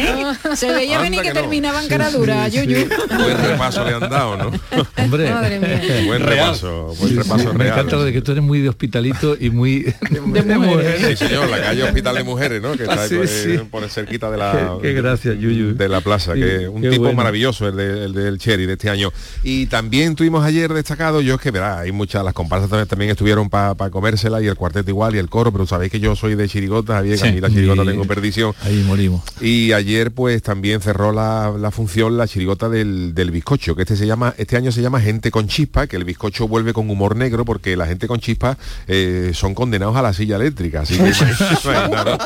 [0.09, 0.57] Se veía venir, ¿eh?
[0.57, 1.41] Se veía Anda venir que, que no.
[1.41, 2.87] terminaban cara dura, Yuyu.
[3.19, 4.51] Buen repaso le han dado, ¿no?
[4.97, 5.81] Hombre, Madre mía.
[6.07, 6.47] Buen Real.
[6.47, 7.73] repaso, buen Sí, repaso sí, Me real.
[7.79, 9.95] encanta lo de que tú eres muy de hospitalito y muy de,
[11.09, 12.73] Sí, señor, la calle Hospital de Mujeres, ¿no?
[12.77, 13.59] Que está Ah, sí, eh, sí.
[13.71, 15.75] por cerquita de la Qué- qué gracias, Yuyu.
[15.75, 17.17] de la plaza, Sí, que un qué tipo bueno.
[17.17, 19.13] maravilloso el, de- el del Cherry de este año.
[19.43, 23.11] Y también tuvimos ayer destacado, yo es que verá, hay muchas, las comparsas también, también
[23.11, 26.35] estuvieron para comérsela y el cuarteto igual y el coro, pero sabéis que yo soy
[26.35, 27.33] de chirigota, Javier, que a Sí.
[27.35, 28.55] mí la chirigota Y- tengo perdición.
[28.63, 29.23] Ahí morimos.
[29.41, 33.97] Y ayer pues también cerró la, la función la chirigota del, del bizcocho, que este
[33.97, 37.17] se llama, este año se llama Gente con Chispa, que el bizcocho vuelve con humor
[37.17, 40.83] negro porque la gente con chispa eh, son condenados a la silla eléctrica.
[40.83, 41.11] Así que
[41.65, 42.19] imaginaros,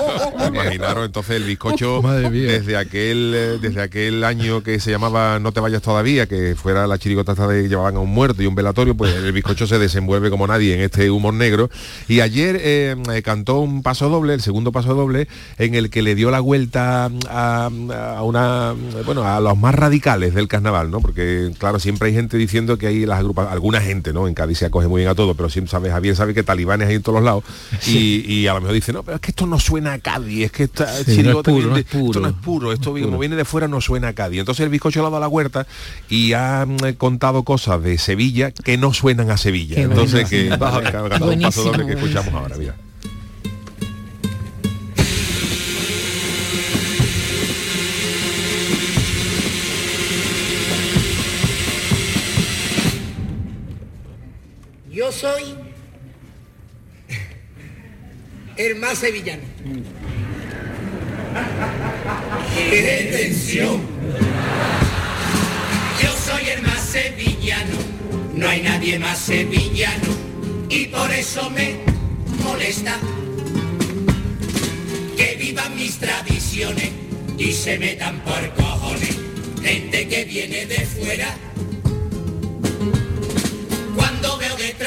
[0.48, 5.60] imaginaros, entonces el bizcocho desde aquel eh, desde aquel año que se llamaba No te
[5.60, 8.94] vayas todavía, que fuera la chirigota esta de llevaban a un muerto y un velatorio,
[8.94, 11.70] pues el bizcocho se desenvuelve como nadie en este humor negro.
[12.08, 16.14] Y ayer eh, cantó un paso doble, el segundo paso doble, en el que le
[16.14, 21.00] dio la vuelta a, a una bueno a los más radicales del carnaval, ¿no?
[21.00, 24.28] Porque claro, siempre hay gente diciendo que hay las agrupas, alguna gente, ¿no?
[24.28, 26.88] En Cádiz se acoge muy bien a todo, pero siempre sabe, Javier sabe que talibanes
[26.88, 27.44] hay en todos los lados.
[27.86, 30.46] Y, y a lo mejor dice, no, pero es que esto no suena a Cádiz,
[30.46, 32.06] es que esta Sí, no es puro, no es puro.
[32.06, 34.40] esto no es puro, esto como viene de fuera no suena a Cádiz.
[34.40, 35.66] Entonces el bizcocho ha dado la huerta
[36.08, 39.76] y ha mm, contado cosas de Sevilla que no suenan a Sevilla.
[39.76, 40.28] Qué Entonces bueno.
[40.28, 40.56] que
[41.18, 42.06] Buenísimo, doble que buenísimo.
[42.06, 42.74] escuchamos ahora, mira.
[54.92, 55.54] Yo soy
[58.58, 59.42] el más sevillano.
[62.54, 63.32] ¡Qué!
[66.02, 67.76] Yo soy el más sevillano,
[68.34, 70.08] no hay nadie más sevillano
[70.68, 71.78] y por eso me
[72.44, 72.98] molesta
[75.16, 76.90] que vivan mis tradiciones
[77.38, 79.16] y se metan por cojones
[79.62, 81.34] gente que viene de fuera.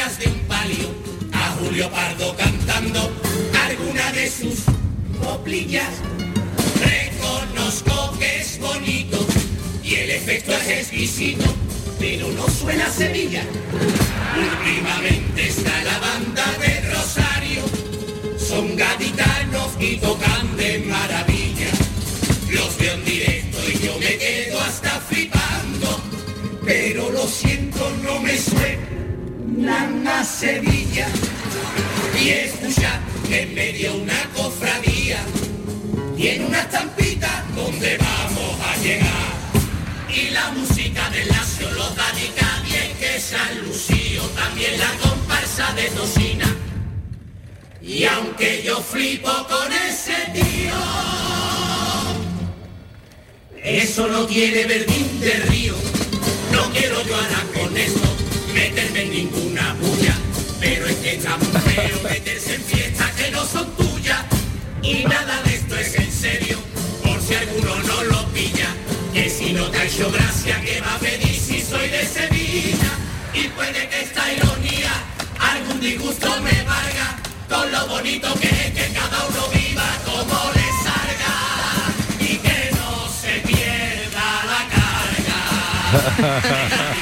[0.06, 0.88] De un palio
[1.34, 3.12] a Julio Pardo cantando
[3.66, 4.60] alguna de sus
[5.20, 5.89] coplillas,
[6.80, 9.18] reconozco que es bonito
[9.84, 11.45] y el efecto es exquisito,
[11.99, 13.43] pero no suena a Sevilla.
[14.38, 17.64] Últimamente está la banda de Rosario,
[18.38, 21.70] son gaditanos y tocan de maravilla.
[22.51, 25.99] Los veo en directo y yo me quedo hasta flipando,
[26.64, 28.95] pero lo siento, no me suenan
[29.70, 31.07] a Sevilla.
[32.20, 32.99] Y escucha
[33.30, 35.18] en medio una cofradía
[36.16, 39.36] tiene una estampita donde vamos a llegar.
[40.09, 45.74] Y la música de Lacio los da de Cádiz, que San Lucio, también la comparsa
[45.74, 46.55] de Tocina.
[47.82, 50.74] Y aunque yo flipo con ese tío,
[53.63, 55.76] eso no tiene verdín de río.
[56.51, 58.14] No quiero yo ahora con esto
[58.56, 60.16] meterme en ninguna bulla,
[60.62, 64.24] pero es que está muy feo meterse en fiestas que no son tuyas.
[64.82, 66.58] Y nada de esto es en serio,
[67.03, 68.70] por si alguno no lo pilla,
[69.14, 72.91] que si no te ha hecho gracia, que va a pedir si soy de Sevilla?
[73.34, 74.91] Y puede que esta ironía
[75.38, 77.18] algún disgusto me valga,
[77.49, 81.36] con lo bonito que es que cada uno viva como le salga,
[82.22, 84.62] y que no se pierda la
[86.32, 86.91] carga.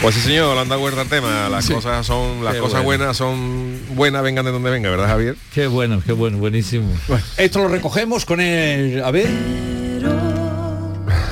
[0.00, 1.48] Pues sí, señor, dado vuelta al tema.
[1.48, 1.74] Las Sí.
[1.74, 3.00] cosas son, las Qué cosas bueno.
[3.00, 5.36] buenas son buenas, vengan de donde venga, ¿verdad, Javier?
[5.52, 6.88] Qué bueno, qué bueno, buenísimo.
[7.36, 9.02] Esto lo recogemos con el...
[9.02, 9.28] A ver...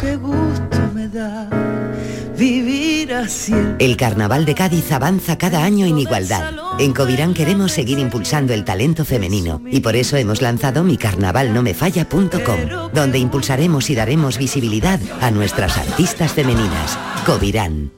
[0.00, 1.48] Qué gusto me da
[2.36, 3.54] vivir así.
[3.78, 6.52] El Carnaval de Cádiz avanza cada año en igualdad.
[6.78, 13.18] En Covirán queremos seguir impulsando el talento femenino y por eso hemos lanzado micarnavalnomefalla.com, donde
[13.18, 16.98] impulsaremos y daremos visibilidad a nuestras artistas femeninas.
[17.24, 17.90] Covirán.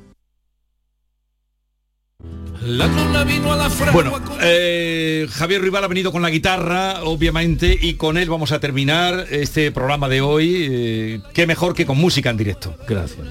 [2.68, 4.12] La luna vino a la Bueno,
[4.42, 9.26] eh, Javier Rival ha venido con la guitarra, obviamente, y con él vamos a terminar
[9.30, 10.68] este programa de hoy.
[10.70, 12.74] eh, qué mejor que con música en directo.
[12.86, 13.26] Gracias.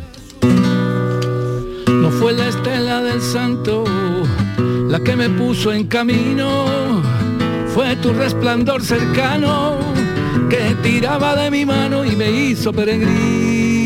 [1.88, 3.84] No fue la estela del santo
[4.90, 7.04] la que me puso en camino,
[7.76, 9.78] fue tu resplandor cercano
[10.50, 13.77] que tiraba de mi mano y me hizo peregrino.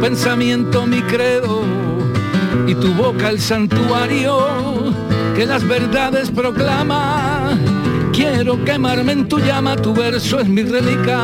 [0.00, 1.62] Pensamiento mi credo
[2.66, 4.94] y tu boca el santuario
[5.36, 7.58] que las verdades proclama.
[8.12, 11.20] Quiero quemarme en tu llama, tu verso es mi relicario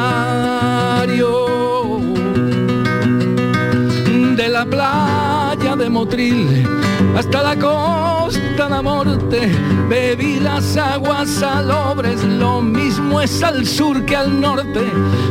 [4.37, 9.51] de la playa de Motril hasta la costa la morte.
[9.89, 14.81] Bebí las aguas salobres, lo mismo es al sur que al norte.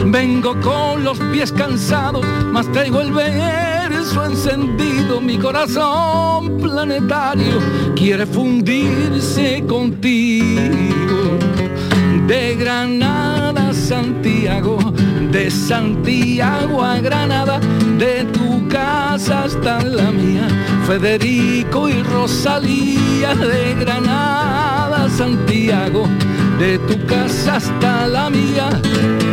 [0.05, 5.19] Vengo con los pies cansados, mas traigo el verso encendido.
[5.19, 7.59] Mi corazón planetario
[7.95, 11.37] quiere fundirse contigo.
[12.27, 14.79] De Granada a Santiago,
[15.35, 17.59] de Santiago a Granada,
[17.97, 20.47] de tu casa hasta la mía.
[20.87, 26.07] Federico y Rosalía, de Granada Santiago,
[26.57, 28.69] de tu casa hasta la mía.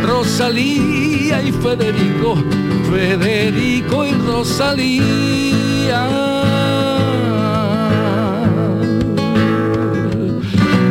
[0.05, 2.35] Rosalía y Federico,
[2.91, 6.01] Federico y Rosalía.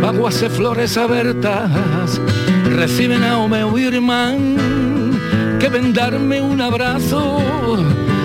[0.02, 2.18] Aguas flores abertas
[2.64, 4.81] reciben a o meu irmán
[5.62, 7.38] que ven darme un abrazo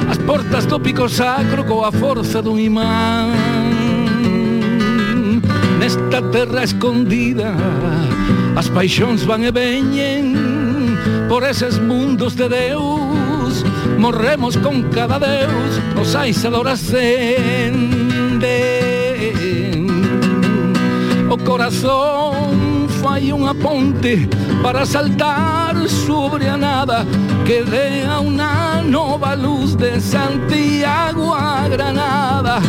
[0.10, 3.30] as portas do pico sacro coa forza dun imán.
[5.78, 7.54] Nesta terra escondida
[8.56, 10.34] as paixóns van e veñen
[11.30, 13.62] por eses mundos de Deus.
[14.00, 17.22] Morremos con cada Deus os ais adoracenden
[21.30, 22.77] o corazón
[23.08, 24.28] fai unha ponte
[24.62, 27.08] para saltar sobre a nada
[27.48, 32.60] que dea unha nova luz de Santiago a Granada.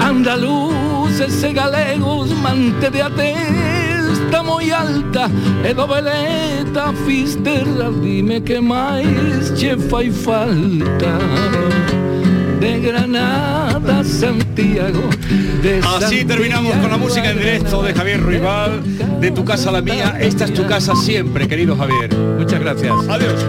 [0.00, 5.28] Andaluces e galegos mantede a testa moi alta.
[5.60, 11.20] E do veleta fisterra dime que máis che fai falta.
[12.56, 15.51] De Granada a Santiago de
[15.84, 18.82] Así terminamos con la música en directo de Javier Ruibal,
[19.20, 20.16] de tu casa a la mía.
[20.20, 22.12] Esta es tu casa siempre, querido Javier.
[22.16, 22.92] Muchas gracias.
[23.08, 23.46] Adiós.